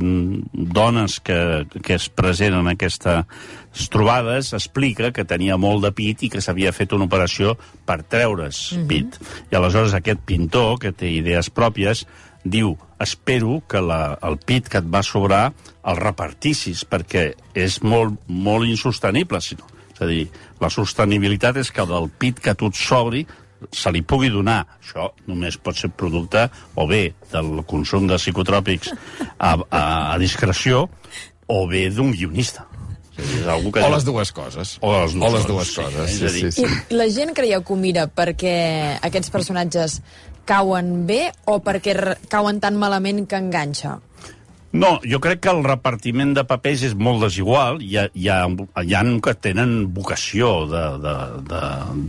dones 0.52 1.20
que, 1.22 1.38
que 1.86 1.98
és 2.00 2.08
present 2.10 2.58
en 2.58 2.72
aquestes 2.72 3.90
trobades 3.94 4.52
explica 4.58 5.12
que 5.14 5.28
tenia 5.30 5.60
molt 5.62 5.86
de 5.86 5.94
pit 5.96 6.26
i 6.26 6.32
que 6.34 6.42
s'havia 6.42 6.74
fet 6.74 6.96
una 6.98 7.06
operació 7.06 7.56
per 7.86 8.02
treure's 8.02 8.64
pit. 8.90 9.20
I 9.52 9.60
aleshores 9.60 9.94
aquest 9.98 10.26
pintor, 10.26 10.80
que 10.82 10.92
té 10.92 11.12
idees 11.14 11.52
pròpies, 11.54 12.06
diu, 12.44 12.74
espero 13.02 13.60
que 13.70 13.82
la, 13.86 14.18
el 14.26 14.40
pit 14.42 14.70
que 14.70 14.82
et 14.82 14.90
va 14.90 15.04
sobrar 15.06 15.52
el 15.86 16.02
repartissis, 16.02 16.84
perquè 16.90 17.32
és 17.54 17.82
molt, 17.86 18.18
molt 18.26 18.70
insostenible, 18.70 19.42
si 19.42 19.58
no. 19.60 19.70
És 20.02 20.08
a 20.08 20.10
dir, 20.10 20.24
la 20.58 20.72
sostenibilitat 20.74 21.60
és 21.62 21.70
que 21.70 21.86
del 21.86 22.10
pit 22.18 22.40
que 22.42 22.56
et 22.56 22.64
sobri 22.74 23.22
se 23.70 23.92
li 23.94 24.02
pugui 24.02 24.32
donar. 24.34 24.64
Això 24.82 25.12
només 25.30 25.60
pot 25.62 25.78
ser 25.78 25.92
producte 25.94 26.48
o 26.74 26.88
bé 26.90 27.14
del 27.30 27.62
consum 27.70 28.08
de 28.10 28.18
psicotròpics 28.18 28.96
a, 29.38 29.54
a, 29.70 29.84
a 30.14 30.18
discreció 30.18 30.88
o 31.46 31.68
bé 31.70 31.90
d'un 31.94 32.16
guionista. 32.16 32.66
És 33.12 33.28
dir, 33.28 33.44
és 33.44 33.48
algú 33.54 33.70
que 33.76 33.84
O 33.86 33.92
les 33.94 34.08
dues 34.08 34.32
coses. 34.34 34.78
O 34.82 34.92
les 34.96 35.14
dues 35.14 35.22
o 35.22 35.36
les 35.36 35.46
coses, 35.46 35.54
dues 35.54 35.70
sí. 35.70 35.82
coses. 35.84 36.12
Sí, 36.16 36.26
dir, 36.26 36.52
sí, 36.52 36.66
sí. 36.66 36.84
I 36.90 36.98
la 36.98 37.10
gent 37.14 37.36
creieu 37.38 37.62
que 37.62 37.76
ho 37.76 37.78
mira 37.78 38.08
perquè 38.10 38.58
aquests 39.06 39.30
personatges 39.30 40.00
cauen 40.50 41.04
bé 41.06 41.28
o 41.46 41.60
perquè 41.62 42.16
cauen 42.32 42.64
tan 42.64 42.80
malament 42.82 43.28
que 43.30 43.38
enganxa? 43.38 44.00
No, 44.72 45.02
jo 45.04 45.20
crec 45.20 45.42
que 45.44 45.52
el 45.52 45.66
repartiment 45.66 46.32
de 46.36 46.46
papers 46.48 46.86
és 46.88 46.94
molt 46.96 47.26
desigual. 47.26 47.82
Hi 47.84 47.98
ha, 48.00 48.06
hi 48.16 48.30
ha, 48.32 48.38
hi 48.48 48.94
ha 48.96 49.02
que 49.26 49.34
tenen 49.44 49.74
vocació 49.92 50.52
de, 50.72 50.84
de, 51.04 51.16
de, 51.50 51.62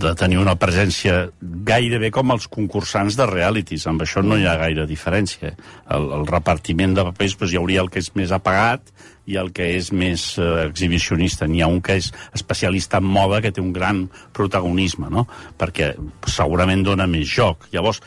de 0.04 0.12
tenir 0.20 0.38
una 0.38 0.54
presència 0.54 1.24
gairebé 1.40 2.12
com 2.14 2.30
els 2.30 2.46
concursants 2.46 3.18
de 3.18 3.26
realities. 3.26 3.88
Amb 3.90 4.06
això 4.06 4.22
no 4.22 4.38
hi 4.38 4.46
ha 4.46 4.54
gaire 4.60 4.86
diferència. 4.86 5.56
El, 5.90 6.06
el 6.20 6.28
repartiment 6.30 6.94
de 6.94 7.08
papers 7.10 7.34
doncs, 7.40 7.50
hi 7.50 7.58
hauria 7.58 7.82
el 7.82 7.90
que 7.90 7.98
és 8.04 8.12
més 8.14 8.30
apagat 8.30 8.94
i 9.26 9.36
el 9.38 9.50
que 9.54 9.66
és 9.76 9.90
més 9.90 10.28
eh, 10.38 10.48
exhibicionista. 10.68 11.50
N'hi 11.50 11.62
ha 11.62 11.70
un 11.70 11.82
que 11.82 11.98
és 11.98 12.12
especialista 12.34 13.02
en 13.02 13.10
moda, 13.10 13.42
que 13.42 13.50
té 13.54 13.62
un 13.62 13.74
gran 13.74 14.06
protagonisme, 14.34 15.10
no? 15.10 15.26
perquè 15.58 15.92
segurament 16.30 16.86
dona 16.86 17.10
més 17.10 17.26
joc. 17.26 17.66
Llavors, 17.74 18.02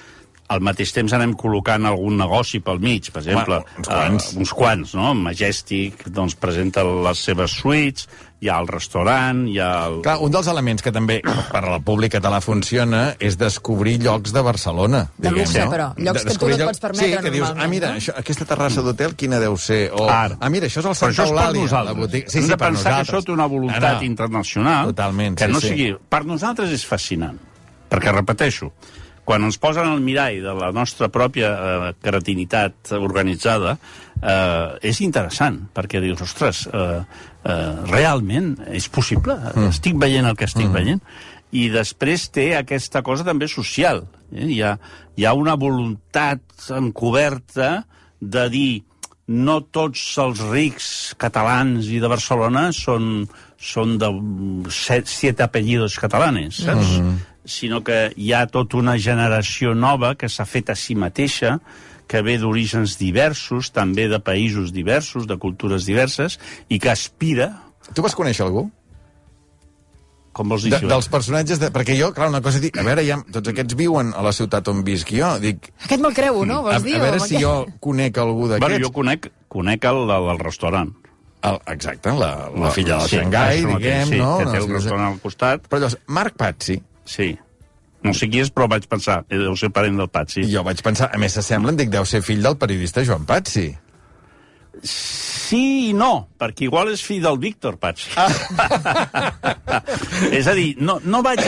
al 0.53 0.61
mateix 0.61 0.91
temps 0.93 1.13
anem 1.17 1.33
col·locant 1.39 1.87
algun 1.89 2.19
negoci 2.21 2.59
pel 2.61 2.77
mig, 2.83 3.09
per 3.11 3.23
exemple, 3.23 3.61
Bueno, 3.63 3.79
uns 3.81 3.87
quants. 3.89 4.29
Uh, 4.29 4.39
uns 4.43 4.53
quants, 4.53 4.93
no? 4.97 5.13
Majestic 5.17 6.05
doncs, 6.13 6.35
presenta 6.37 6.83
les 6.85 7.23
seves 7.25 7.55
suites, 7.61 8.05
hi 8.45 8.49
ha 8.51 8.59
el 8.61 8.67
restaurant, 8.69 9.45
hi 9.49 9.57
ha 9.63 9.69
el... 9.87 9.95
Clar, 10.05 10.17
un 10.21 10.33
dels 10.33 10.47
elements 10.51 10.83
que 10.85 10.91
també 10.93 11.15
per 11.23 11.61
al 11.63 11.79
públic 11.85 12.13
català 12.13 12.41
funciona 12.43 13.15
és 13.17 13.39
descobrir 13.41 13.95
llocs 14.03 14.35
de 14.35 14.43
Barcelona. 14.45 15.05
De 15.17 15.31
diguem, 15.31 15.39
luxe, 15.47 15.63
no? 15.63 15.71
però. 15.71 15.87
Llocs 15.97 16.27
que 16.27 16.35
tu 16.37 16.49
no 16.51 16.57
et 16.57 16.63
pots 16.69 16.83
permetre 16.83 17.07
Sí, 17.09 17.23
que 17.23 17.31
dius, 17.33 17.53
ah, 17.55 17.69
mira, 17.71 17.93
no? 17.95 18.01
això, 18.03 18.13
aquesta 18.21 18.45
terrassa 18.51 18.83
d'hotel 18.85 19.15
quina 19.17 19.39
deu 19.41 19.57
ser? 19.57 19.79
O, 19.95 20.05
Ara. 20.11 20.37
ah, 20.37 20.51
mira, 20.53 20.69
això 20.69 20.83
és 20.83 20.89
el 20.91 20.93
Però 20.93 20.99
Santa 20.99 21.15
això 21.15 21.25
és 21.25 21.33
per 21.33 21.39
Eulàlia, 21.39 21.63
nosaltres. 21.63 22.11
Sí, 22.11 22.37
Hem 22.37 22.45
sí, 22.45 22.51
de 22.51 22.59
per 22.59 22.67
pensar 22.69 22.83
que 22.83 22.99
nosaltres. 22.99 23.15
això 23.15 23.25
té 23.25 23.33
una 23.33 23.47
voluntat 23.55 23.97
no. 23.97 24.09
internacional 24.11 24.93
Totalment, 24.93 25.39
que 25.41 25.49
sí, 25.49 25.55
no 25.55 25.63
sí. 25.63 25.73
sigui... 25.73 25.89
Per 26.13 26.21
nosaltres 26.29 26.75
és 26.75 26.85
fascinant, 26.85 27.41
perquè, 27.89 28.13
repeteixo, 28.13 28.69
quan 29.25 29.43
ens 29.47 29.57
posen 29.61 29.89
al 29.89 30.03
mirall 30.05 30.41
de 30.43 30.53
la 30.55 30.71
nostra 30.75 31.09
pròpia 31.11 31.51
eh, 31.51 31.93
cretinitat 32.05 32.93
organitzada, 32.97 33.75
eh, 34.21 34.89
és 34.91 35.01
interessant, 35.01 35.63
perquè 35.75 36.01
dius, 36.03 36.21
ostres, 36.21 36.65
eh, 36.69 37.01
eh, 37.43 37.71
realment 37.89 38.53
és 38.69 38.87
possible? 38.87 39.37
Mm. 39.55 39.71
Estic 39.73 39.97
veient 40.01 40.29
el 40.29 40.37
que 40.37 40.47
estic 40.49 40.69
mm. 40.69 40.77
veient? 40.77 41.03
I 41.55 41.69
després 41.73 42.29
té 42.35 42.51
aquesta 42.57 43.01
cosa 43.05 43.25
també 43.25 43.49
social. 43.49 44.03
Eh? 44.31 44.45
Hi, 44.45 44.59
ha, 44.61 44.75
hi 45.17 45.25
ha 45.25 45.35
una 45.37 45.55
voluntat 45.57 46.69
encoberta 46.75 47.85
de 48.21 48.49
dir 48.53 48.71
no 49.25 49.57
tots 49.73 50.01
els 50.21 50.41
rics 50.51 50.87
catalans 51.17 51.87
i 51.89 51.97
de 52.01 52.09
Barcelona 52.11 52.67
són, 52.77 53.25
són 53.57 53.95
de 54.01 54.11
set, 54.69 55.09
siete 55.09 55.45
apellidos 55.45 55.97
catalanes, 56.01 56.61
saps? 56.61 56.99
Mm 56.99 57.01
-hmm. 57.01 57.34
Sinó 57.45 57.83
que 57.85 58.11
hi 58.17 58.31
ha 58.33 58.45
tota 58.49 58.77
una 58.81 58.97
generació 58.97 59.75
nova 59.77 60.15
que 60.17 60.29
s'ha 60.29 60.45
fet 60.49 60.69
a 60.73 60.75
si 60.75 60.95
mateixa, 60.97 61.59
que 62.09 62.21
ve 62.25 62.37
d'orígens 62.41 62.97
diversos, 63.01 63.71
també 63.73 64.07
de 64.09 64.19
països 64.21 64.71
diversos, 64.73 65.27
de 65.29 65.37
cultures 65.41 65.85
diverses, 65.85 66.39
i 66.69 66.79
que 66.79 66.89
aspira, 66.93 67.51
Tu 67.93 68.01
vas 68.01 68.15
conèixer 68.17 68.41
algú? 68.47 68.63
com 70.35 70.49
vols 70.51 70.63
dir, 70.65 70.71
De, 70.73 70.77
això? 70.81 70.87
dels 70.89 71.07
personatges... 71.07 71.59
De, 71.61 71.69
perquè 71.71 71.93
jo, 71.95 72.09
clar, 72.11 72.27
una 72.27 72.41
cosa 72.43 72.59
dir... 72.59 72.71
A 72.75 72.83
veure, 72.83 73.05
ja, 73.07 73.19
tots 73.31 73.47
aquests 73.53 73.75
viuen 73.79 74.09
a 74.17 74.23
la 74.25 74.33
ciutat 74.35 74.67
on 74.67 74.81
visc 74.83 75.13
jo. 75.15 75.29
Dic, 75.39 75.69
Aquest 75.85 76.01
me'l 76.03 76.15
creu, 76.17 76.41
no? 76.49 76.57
a, 76.65 76.73
Vols 76.73 76.83
dir? 76.83 76.95
a 76.97 77.03
veure 77.05 77.21
si 77.23 77.39
jo 77.39 77.53
conec 77.79 78.17
algú 78.19 78.49
Bueno, 78.49 78.57
d'aquests. 78.57 78.83
jo 78.83 78.91
conec, 78.97 79.29
conec 79.47 79.85
el 79.87 80.01
del, 80.09 80.27
restaurant. 80.43 80.91
El, 81.45 81.59
exacte, 81.71 82.11
la, 82.19 82.49
la 82.57 82.71
filla 82.75 82.97
de 83.05 83.07
Xangai, 83.13 83.61
mateix, 83.63 83.77
diguem, 83.77 84.11
sí, 84.11 84.19
no? 84.19 84.33
que 84.41 84.49
té 84.49 84.57
el 84.59 84.67
restaurant 84.73 85.07
al 85.13 85.19
costat. 85.23 85.69
Però 85.69 85.79
llavors, 85.85 85.97
Marc 86.19 86.35
Pazzi, 86.41 86.79
Sí. 87.05 87.31
No 88.05 88.13
sé 88.13 88.27
qui 88.29 88.41
és, 88.43 88.51
però 88.53 88.67
vaig 88.69 88.85
pensar, 88.89 89.23
eh, 89.29 89.37
deu 89.41 89.55
ser 89.57 89.71
parent 89.73 89.97
del 89.97 90.09
Patxi. 90.13 90.43
i 90.45 90.51
jo 90.51 90.61
vaig 90.63 90.81
pensar, 90.85 91.09
a 91.13 91.17
més 91.17 91.33
s'assemblen, 91.33 91.77
dic, 91.79 91.89
deu 91.89 92.05
ser 92.05 92.21
fill 92.21 92.43
del 92.43 92.57
periodista 92.57 93.03
Joan 93.05 93.25
Pazzi. 93.25 93.71
Sí 94.83 95.61
i 95.89 95.93
no, 95.95 96.27
perquè 96.41 96.65
igual 96.67 96.89
és 96.91 97.01
fill 97.05 97.21
del 97.23 97.37
Víctor 97.39 97.77
Patxi. 97.81 98.11
Ah. 98.17 99.81
és 100.37 100.47
a 100.49 100.53
dir, 100.57 100.75
no, 100.81 100.97
no 101.05 101.21
vaig, 101.25 101.41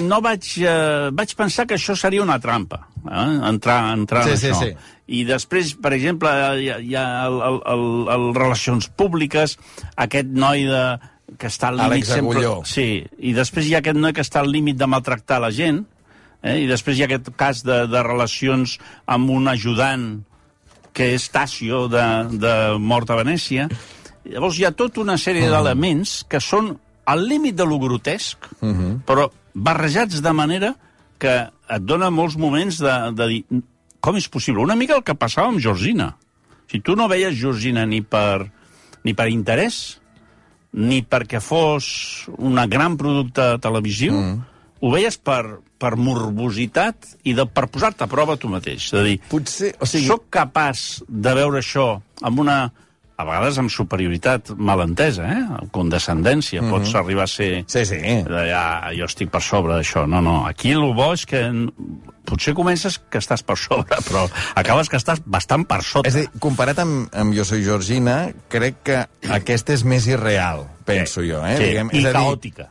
no 0.00 0.20
vaig, 0.24 0.48
eh, 0.64 1.10
vaig 1.12 1.34
pensar 1.38 1.66
que 1.68 1.76
això 1.78 1.96
seria 1.98 2.22
una 2.24 2.38
trampa, 2.40 2.86
eh? 3.04 3.26
entrar, 3.50 3.92
entrar 3.96 4.24
Sí, 4.24 4.30
en 4.36 4.38
sí, 4.38 4.50
això. 4.54 4.62
sí. 4.64 4.96
I 5.10 5.24
després, 5.26 5.74
per 5.82 5.92
exemple, 5.96 6.30
hi 6.62 6.68
ha, 6.70 6.78
hi 6.78 6.94
ha 6.94 7.04
el, 7.26 7.40
el, 7.50 7.60
el, 7.74 7.86
el 8.14 8.26
Relacions 8.38 8.86
Públiques, 8.94 9.56
aquest 9.98 10.30
noi 10.30 10.62
de, 10.70 10.84
que 11.38 11.50
està 11.50 11.70
al 11.70 11.78
límit 11.78 12.08
Àlex 12.08 12.12
Agulló. 12.16 12.54
Sí, 12.68 13.04
i 13.18 13.32
després 13.36 13.68
hi 13.68 13.76
ha 13.76 13.80
aquest 13.84 13.98
noi 13.98 14.14
que 14.16 14.24
està 14.24 14.42
al 14.42 14.50
límit 14.50 14.78
de 14.80 14.88
maltractar 14.90 15.40
la 15.42 15.52
gent, 15.54 15.84
eh? 16.42 16.58
i 16.64 16.66
després 16.70 16.98
hi 16.98 17.04
ha 17.04 17.08
aquest 17.10 17.30
cas 17.38 17.62
de, 17.66 17.84
de 17.90 18.02
relacions 18.06 18.78
amb 19.06 19.30
un 19.30 19.48
ajudant 19.52 20.10
que 20.96 21.12
és 21.14 21.28
Tassio 21.30 21.86
de, 21.90 22.04
de 22.42 22.54
Mort 22.82 23.12
a 23.12 23.18
Venècia. 23.20 23.68
Llavors 24.26 24.58
hi 24.58 24.66
ha 24.66 24.74
tota 24.76 25.02
una 25.04 25.16
sèrie 25.20 25.48
d'elements 25.48 26.20
que 26.28 26.40
són 26.42 26.74
al 27.10 27.26
límit 27.26 27.56
de 27.58 27.66
lo 27.66 27.78
grotesc, 27.82 28.50
però 29.06 29.28
barrejats 29.54 30.20
de 30.22 30.32
manera 30.36 30.74
que 31.20 31.34
et 31.46 31.84
dona 31.84 32.10
molts 32.10 32.36
moments 32.40 32.80
de, 32.82 32.96
de 33.16 33.26
dir 33.30 33.40
com 34.00 34.16
és 34.16 34.28
possible? 34.32 34.62
Una 34.62 34.76
mica 34.76 34.96
el 34.96 35.04
que 35.04 35.14
passava 35.14 35.50
amb 35.52 35.60
Georgina. 35.60 36.14
Si 36.70 36.80
tu 36.80 36.96
no 36.96 37.08
veies 37.10 37.36
Georgina 37.36 37.84
ni 37.86 38.00
per, 38.00 38.48
ni 39.04 39.14
per 39.14 39.28
interès, 39.28 39.99
ni 40.72 41.00
perquè 41.02 41.40
fos 41.42 42.28
un 42.38 42.60
gran 42.70 42.96
producte 43.00 43.56
televisiu, 43.62 44.14
mm. 44.14 44.36
ho 44.80 44.92
veies 44.92 45.18
per, 45.18 45.42
per 45.80 45.96
morbositat 45.98 47.16
i 47.26 47.34
de, 47.34 47.46
per 47.46 47.66
posar-te 47.72 48.06
a 48.06 48.10
prova 48.10 48.38
tu 48.38 48.50
mateix. 48.52 48.90
És 48.90 49.00
a 49.00 49.02
dir, 49.06 49.16
Potser, 49.30 49.74
o 49.80 49.88
sigui... 49.88 50.06
Soc 50.10 50.28
capaç 50.30 51.02
de 51.08 51.34
veure 51.40 51.62
això 51.64 51.92
amb 52.22 52.44
una 52.44 52.60
a 53.20 53.26
vegades 53.28 53.58
amb 53.60 53.72
superioritat 53.72 54.54
malentesa, 54.56 55.26
eh? 55.28 55.40
amb 55.60 55.70
condescendència, 55.74 56.62
mm 56.62 56.66
-hmm. 56.66 56.70
pots 56.70 56.94
arribar 56.94 57.24
a 57.24 57.30
ser... 57.30 57.64
Sí, 57.66 57.84
sí. 57.84 57.98
De, 58.00 58.44
ja, 58.48 58.90
jo 58.96 59.04
estic 59.04 59.30
per 59.30 59.42
sobre 59.42 59.74
d'això. 59.74 60.06
No, 60.06 60.20
no, 60.20 60.46
aquí 60.46 60.72
el 60.72 60.94
bo 60.94 61.12
és 61.12 61.26
que 61.26 61.42
potser 62.24 62.54
comences 62.54 62.98
que 62.98 63.18
estàs 63.18 63.42
per 63.42 63.56
sobre, 63.56 63.96
però 64.08 64.28
acabes 64.54 64.88
que 64.88 64.96
estàs 64.96 65.22
bastant 65.24 65.66
per 65.66 65.82
sota. 65.82 66.08
És 66.08 66.16
a 66.16 66.18
dir, 66.24 66.28
comparat 66.38 66.78
amb, 66.78 67.08
amb 67.12 67.34
Jo 67.34 67.44
soy 67.44 67.64
Georgina, 67.64 68.32
crec 68.48 68.82
que 68.82 69.06
aquesta 69.28 69.72
és 69.72 69.84
més 69.84 70.06
irreal, 70.06 70.66
penso 70.84 71.22
jo. 71.22 71.44
Eh? 71.46 71.56
sí, 71.56 71.64
Diguem, 71.64 71.90
i 71.92 71.98
és 71.98 72.04
a 72.04 72.12
dir, 72.12 72.14
caòtica. 72.14 72.70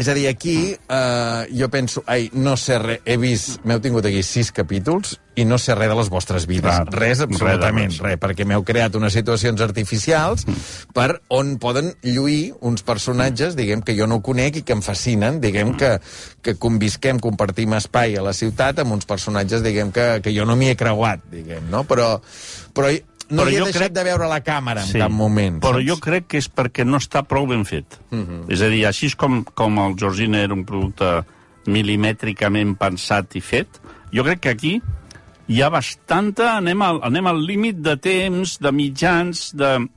És 0.00 0.08
a 0.08 0.14
dir, 0.16 0.28
aquí 0.30 0.72
eh, 0.72 1.42
jo 1.52 1.68
penso, 1.68 2.02
ai, 2.08 2.30
no 2.32 2.54
sé 2.56 2.78
res, 2.80 3.02
he 3.04 3.18
vist, 3.20 3.58
m'heu 3.68 3.82
tingut 3.84 4.06
aquí 4.08 4.22
sis 4.24 4.48
capítols 4.56 5.18
i 5.36 5.44
no 5.44 5.58
sé 5.60 5.74
res 5.76 5.90
de 5.92 5.96
les 5.98 6.08
vostres 6.12 6.46
vides. 6.48 6.64
Clar, 6.64 6.94
res, 6.94 7.20
absolutament, 7.24 7.92
res 7.92 8.00
res, 8.06 8.20
perquè 8.22 8.46
m'heu 8.48 8.64
creat 8.66 8.96
unes 8.96 9.12
situacions 9.16 9.60
artificials 9.64 10.46
per 10.96 11.20
on 11.36 11.58
poden 11.60 11.92
lluir 12.06 12.54
uns 12.64 12.84
personatges, 12.86 13.58
diguem, 13.58 13.84
que 13.84 13.96
jo 13.98 14.08
no 14.08 14.22
conec 14.24 14.62
i 14.62 14.64
que 14.64 14.76
em 14.76 14.80
fascinen, 14.84 15.42
diguem, 15.44 15.74
que, 15.76 15.98
que 16.40 16.56
convisquem, 16.60 17.20
compartim 17.20 17.76
espai 17.76 18.16
a 18.16 18.24
la 18.24 18.32
ciutat 18.36 18.80
amb 18.80 18.96
uns 18.96 19.08
personatges, 19.08 19.64
diguem, 19.66 19.92
que, 19.92 20.08
que 20.24 20.32
jo 20.36 20.48
no 20.48 20.56
m'hi 20.56 20.72
he 20.72 20.80
creuat, 20.80 21.28
diguem, 21.32 21.68
no? 21.72 21.84
Però, 21.88 22.14
però 22.72 22.92
no 23.30 23.42
Però 23.42 23.50
hi 23.50 23.56
he 23.56 23.60
deixat 23.64 23.82
crec- 23.82 23.92
de 23.94 24.04
veure 24.04 24.28
la 24.28 24.40
càmera 24.42 24.82
en 24.84 24.92
cap 24.92 25.10
moment. 25.10 25.60
Però 25.62 25.78
saps? 25.78 25.86
jo 25.86 25.96
crec 25.98 26.26
que 26.26 26.38
és 26.38 26.48
perquè 26.52 26.84
no 26.84 26.98
està 26.98 27.22
prou 27.26 27.46
ben 27.46 27.64
fet. 27.64 27.98
Uh 28.10 28.16
Mhm. 28.16 28.26
-huh. 28.46 28.52
És 28.52 28.60
a 28.62 28.68
dir, 28.68 28.86
així 28.86 29.10
com, 29.16 29.44
com 29.44 29.78
el 29.78 29.94
Georgina 29.96 30.38
era 30.42 30.54
un 30.54 30.64
producte 30.64 31.24
milimètricament 31.66 32.76
pensat 32.78 33.34
i 33.36 33.40
fet, 33.40 33.80
jo 34.12 34.24
crec 34.24 34.40
que 34.40 34.48
aquí 34.50 34.74
hi 35.50 35.62
ha 35.62 35.68
bastanta... 35.70 36.56
Anem 36.60 36.82
al, 36.82 37.00
anem 37.02 37.26
al 37.26 37.40
límit 37.46 37.76
de 37.82 37.96
temps, 37.96 38.58
de 38.62 38.72
mitjans, 38.72 39.50
de... 39.56 39.88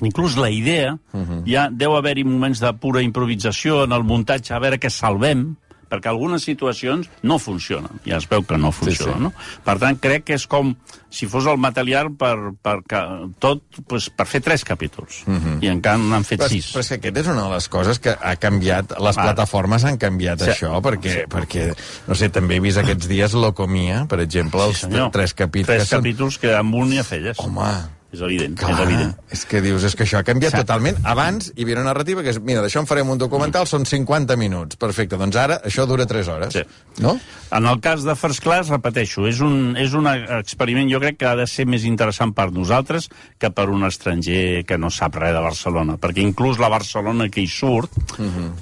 Inclús 0.00 0.36
la 0.38 0.48
idea, 0.48 0.92
uh 1.12 1.20
-huh. 1.20 1.42
ja 1.44 1.68
deu 1.70 1.96
haver-hi 1.96 2.22
moments 2.24 2.60
de 2.60 2.72
pura 2.74 3.02
improvisació 3.02 3.82
en 3.84 3.92
el 3.92 4.04
muntatge, 4.04 4.54
a 4.54 4.58
veure 4.60 4.78
què 4.78 4.88
salvem, 4.90 5.56
perquè 5.88 6.08
algunes 6.08 6.42
situacions 6.44 7.08
no 7.22 7.38
funcionen. 7.38 8.00
Ja 8.06 8.16
es 8.18 8.28
veu 8.28 8.44
que 8.44 8.58
no 8.58 8.70
funcionen, 8.72 9.16
sí. 9.16 9.22
no? 9.22 9.32
Per 9.64 9.78
tant, 9.78 9.98
crec 10.00 10.24
que 10.24 10.34
és 10.34 10.46
com 10.46 10.74
si 11.10 11.26
fos 11.26 11.46
el 11.48 11.56
material 11.56 12.10
per, 12.16 12.34
per, 12.62 12.82
que, 12.88 13.00
tot, 13.40 13.62
pues, 13.88 14.10
per 14.10 14.26
fer 14.28 14.40
tres 14.44 14.64
capítols. 14.64 15.22
Uh 15.26 15.32
-huh. 15.34 15.58
I 15.64 15.68
encara 15.68 15.96
n'han 15.98 16.24
fet 16.24 16.40
Però, 16.40 16.48
sis. 16.48 16.72
però 16.74 16.80
és 16.80 16.88
que 16.88 16.94
aquesta 16.96 17.20
és 17.20 17.26
una 17.26 17.42
de 17.48 17.54
les 17.54 17.68
coses 17.68 17.98
que 17.98 18.10
ha 18.20 18.36
canviat, 18.36 18.92
les 19.00 19.18
Ah. 19.18 19.22
plataformes 19.22 19.84
han 19.84 19.96
canviat 19.96 20.40
Sí. 20.40 20.50
això, 20.50 20.80
perquè, 20.82 21.26
perquè, 21.28 21.74
no 22.06 22.14
sé, 22.14 22.28
també 22.28 22.56
he 22.56 22.60
vist 22.60 22.78
aquests 22.78 23.08
dies 23.08 23.32
Locomia, 23.32 24.06
per 24.06 24.20
exemple, 24.20 24.62
els 24.64 24.78
senyor. 24.78 25.10
tres 25.10 25.32
capítols. 25.34 25.66
Tres 25.66 25.88
que 25.88 25.96
són- 25.96 26.02
capítols 26.02 26.38
que 26.38 26.54
amb 26.54 26.74
un 26.74 26.92
ja 26.92 27.02
feies. 27.04 27.38
Home, 27.38 27.62
És 28.10 28.22
evident, 28.24 28.54
clar, 28.56 28.70
és 28.72 28.78
evident. 28.80 29.10
és 29.30 29.42
que 29.44 29.60
dius, 29.60 29.82
és 29.84 29.94
que 29.94 30.04
això 30.04 30.16
ha 30.18 30.24
canviat 30.24 30.52
Sí. 30.54 30.56
totalment. 30.62 30.96
Abans 31.04 31.52
hi 31.54 31.62
havia 31.62 31.74
una 31.76 31.84
narrativa 31.90 32.22
que 32.22 32.30
és, 32.30 32.40
mira, 32.40 32.62
d'això 32.62 32.80
en 32.80 32.86
farem 32.86 33.10
un 33.10 33.18
documental, 33.18 33.66
són 33.66 33.84
50 33.84 34.34
minuts. 34.36 34.76
Perfecte, 34.76 35.18
doncs 35.20 35.36
ara 35.36 35.60
això 35.62 35.84
dura 35.86 36.06
3 36.06 36.26
hores. 36.28 36.54
Sí. 36.54 36.62
No? 37.02 37.18
En 37.52 37.66
el 37.66 37.80
cas 37.80 38.02
de 38.04 38.14
First 38.16 38.40
Class, 38.42 38.68
repeteixo, 38.70 39.26
és 39.28 39.40
un, 39.40 39.76
és 39.76 39.92
un 39.92 40.06
experiment, 40.06 40.88
jo 40.90 41.00
crec 41.00 41.18
que 41.18 41.26
ha 41.26 41.36
de 41.36 41.46
ser 41.46 41.66
més 41.66 41.84
interessant 41.84 42.32
per 42.32 42.50
nosaltres 42.50 43.10
que 43.38 43.50
per 43.50 43.68
un 43.68 43.84
estranger 43.84 44.64
que 44.64 44.78
no 44.78 44.88
sap 44.90 45.14
res 45.16 45.34
de 45.34 45.40
Barcelona, 45.40 45.98
perquè 45.98 46.24
inclús 46.24 46.58
la 46.58 46.68
Barcelona 46.70 47.28
que 47.28 47.42
hi 47.42 47.46
surt 47.46 47.90
Mhm. 48.18 48.52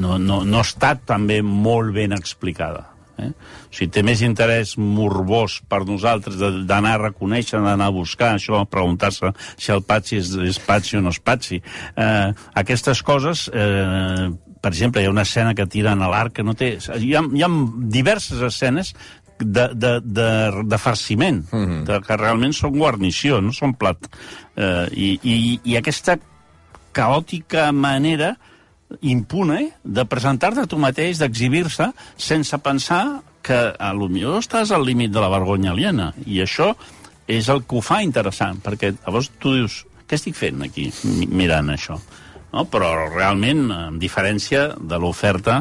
no, 0.00 0.18
no, 0.18 0.44
no 0.44 0.60
està 0.60 0.96
també 1.04 1.42
molt 1.42 1.92
ben 1.92 2.12
explicada. 2.12 2.93
Eh? 3.18 3.30
O 3.30 3.74
sigui, 3.74 3.90
té 3.94 4.02
més 4.02 4.22
interès 4.26 4.76
morbós 4.78 5.60
per 5.68 5.84
nosaltres 5.86 6.38
de- 6.40 6.64
d'anar 6.66 6.94
a 6.98 7.02
reconèixer, 7.08 7.60
d'anar 7.62 7.86
a 7.86 7.94
buscar 7.94 8.34
això, 8.34 8.64
preguntar-se 8.66 9.32
si 9.56 9.72
el 9.72 9.82
Patxi 9.82 10.16
és, 10.18 10.32
és 10.34 10.58
Patxi 10.58 10.98
o 10.98 11.02
no 11.04 11.10
és 11.14 11.20
Patxi. 11.20 11.62
Eh, 11.96 12.32
aquestes 12.54 13.02
coses, 13.02 13.48
eh, 13.52 14.30
per 14.60 14.72
exemple, 14.72 15.02
hi 15.02 15.06
ha 15.06 15.10
una 15.10 15.22
escena 15.22 15.54
que 15.54 15.66
tiren 15.66 16.02
a 16.02 16.08
l'arc 16.08 16.32
que 16.38 16.42
no 16.42 16.54
té... 16.54 16.78
Hi 16.78 17.14
ha, 17.14 17.22
hi 17.22 17.42
ha 17.42 17.50
diverses 17.92 18.40
escenes 18.40 18.94
de, 19.38 19.68
de, 19.74 20.00
de, 20.00 20.30
de 20.64 20.78
farciment, 20.78 21.44
mm 21.50 21.64
-hmm. 21.64 21.84
de, 21.84 22.00
que 22.00 22.16
realment 22.16 22.52
són 22.52 22.78
guarnició, 22.78 23.40
no 23.40 23.52
són 23.52 23.74
plat. 23.74 23.98
Eh, 24.56 24.88
i, 24.92 25.18
i, 25.22 25.60
I 25.64 25.76
aquesta 25.76 26.18
caòtica 26.92 27.72
manera 27.72 28.36
impune 29.02 29.70
de 29.84 30.04
presentar-te 30.08 30.66
tu 30.70 30.78
mateix, 30.78 31.18
d'exhibir-se, 31.22 31.90
sense 32.16 32.58
pensar 32.62 33.22
que 33.44 33.56
a 33.78 33.92
lo 33.92 34.08
millor 34.08 34.38
estàs 34.40 34.70
al 34.72 34.84
límit 34.86 35.12
de 35.12 35.20
la 35.20 35.28
vergonya 35.32 35.72
aliena. 35.74 36.12
I 36.26 36.40
això 36.44 36.70
és 37.28 37.48
el 37.52 37.62
que 37.68 37.76
ho 37.78 37.82
fa 37.84 38.02
interessant, 38.04 38.60
perquè 38.64 38.94
llavors 38.94 39.30
tu 39.40 39.54
dius, 39.56 39.82
què 40.08 40.16
estic 40.18 40.36
fent 40.36 40.62
aquí, 40.64 40.90
mi- 41.08 41.26
mirant 41.28 41.68
això? 41.74 41.98
No? 42.54 42.64
Però 42.70 42.92
realment, 43.10 43.66
en 43.72 43.98
diferència 43.98 44.68
de 44.78 44.98
l'oferta 45.02 45.58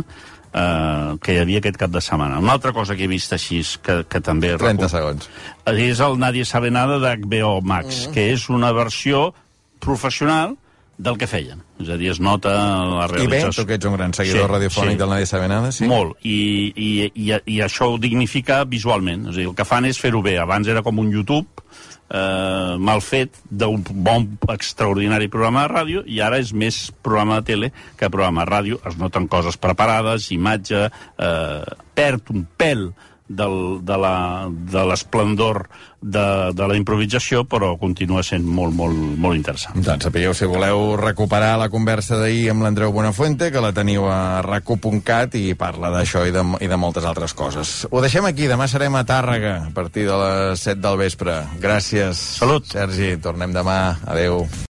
eh, 0.53 1.15
que 1.23 1.33
hi 1.33 1.39
havia 1.41 1.59
aquest 1.63 1.79
cap 1.81 1.89
de 1.91 2.01
setmana. 2.03 2.39
Una 2.43 2.53
altra 2.59 2.71
cosa 2.75 2.95
que 2.95 3.07
he 3.07 3.11
vist 3.11 3.33
així, 3.33 3.63
que, 3.81 4.03
que 4.05 4.21
també... 4.21 4.53
30 4.61 4.89
segons. 4.91 5.29
és 5.73 5.99
el 6.03 6.19
Nadie 6.21 6.45
sabe 6.45 6.69
nada 6.71 6.99
d'HBO 7.01 7.61
Max, 7.65 8.07
que 8.13 8.29
és 8.35 8.47
una 8.53 8.71
versió 8.75 9.31
professional 9.79 10.55
del 10.97 11.17
que 11.17 11.27
feien. 11.27 11.63
És 11.81 11.89
a 11.89 11.97
dir, 11.97 12.11
es 12.13 12.19
nota 12.23 12.51
la 12.53 13.07
I 13.07 13.09
bé, 13.09 13.17
realització. 13.17 13.63
tu 13.63 13.67
que 13.67 13.79
ets 13.79 13.89
un 13.89 13.97
gran 13.97 14.13
seguidor 14.13 14.51
radiofònic 14.51 14.99
del 14.99 15.09
Nadie 15.09 15.25
sabe 15.29 15.47
nada, 15.51 15.71
sí? 15.71 15.87
Molt, 15.89 16.17
i, 16.21 16.71
i, 16.75 16.91
i, 17.09 17.31
i 17.55 17.59
això 17.65 17.89
ho 17.93 17.97
dignifica 18.01 18.63
visualment. 18.69 19.27
És 19.31 19.35
a 19.35 19.41
dir, 19.41 19.49
el 19.49 19.57
que 19.57 19.65
fan 19.67 19.89
és 19.89 19.99
fer-ho 19.99 20.21
bé. 20.21 20.37
Abans 20.39 20.69
era 20.69 20.83
com 20.85 21.01
un 21.01 21.11
YouTube 21.11 21.49
eh, 22.13 22.75
mal 22.77 23.01
fet 23.01 23.41
d'un 23.49 23.83
bon, 24.05 24.27
extraordinari 24.53 25.29
programa 25.33 25.65
de 25.65 25.73
ràdio 25.73 26.03
i 26.05 26.21
ara 26.21 26.39
és 26.41 26.53
més 26.53 26.85
programa 27.03 27.41
de 27.41 27.47
tele 27.49 27.71
que 27.99 28.11
programa 28.13 28.45
de 28.45 28.51
ràdio. 28.51 28.81
Es 28.87 28.99
noten 29.01 29.27
coses 29.31 29.57
preparades, 29.57 30.29
imatge, 30.35 30.85
eh, 31.17 31.63
perd 31.97 32.31
un 32.33 32.45
pèl 32.57 32.91
del, 33.37 33.57
de 33.85 34.85
l'esplendor 34.89 35.65
de, 36.03 36.51
de 36.53 36.67
la 36.67 36.75
improvisació, 36.75 37.43
però 37.47 37.73
continua 37.79 38.23
sent 38.25 38.43
molt, 38.45 38.75
molt, 38.75 38.95
molt 38.95 39.39
interessant. 39.39 39.79
Doncs 39.85 40.07
sapigueu, 40.09 40.35
si 40.35 40.49
voleu 40.49 40.97
recuperar 40.99 41.55
la 41.61 41.69
conversa 41.73 42.19
d'ahir 42.19 42.49
amb 42.51 42.65
l'Andreu 42.65 42.91
Buenafuente, 42.93 43.49
que 43.53 43.63
la 43.63 43.73
teniu 43.75 44.09
a 44.11 44.41
racu.cat 44.45 45.37
i 45.39 45.55
parla 45.59 45.93
d'això 45.95 46.25
i, 46.27 46.35
de, 46.35 46.43
i 46.63 46.69
de 46.69 46.79
moltes 46.79 47.07
altres 47.07 47.35
coses. 47.37 47.75
Ho 47.89 48.03
deixem 48.03 48.27
aquí, 48.29 48.49
demà 48.51 48.67
serem 48.71 48.99
a 48.99 49.05
Tàrrega 49.07 49.55
a 49.69 49.73
partir 49.73 50.05
de 50.09 50.19
les 50.19 50.67
7 50.67 50.81
del 50.83 50.99
vespre. 50.99 51.39
Gràcies. 51.63 52.19
Salut. 52.43 52.67
Sergi, 52.75 53.15
tornem 53.23 53.55
demà. 53.55 53.79
Adeu. 54.03 54.43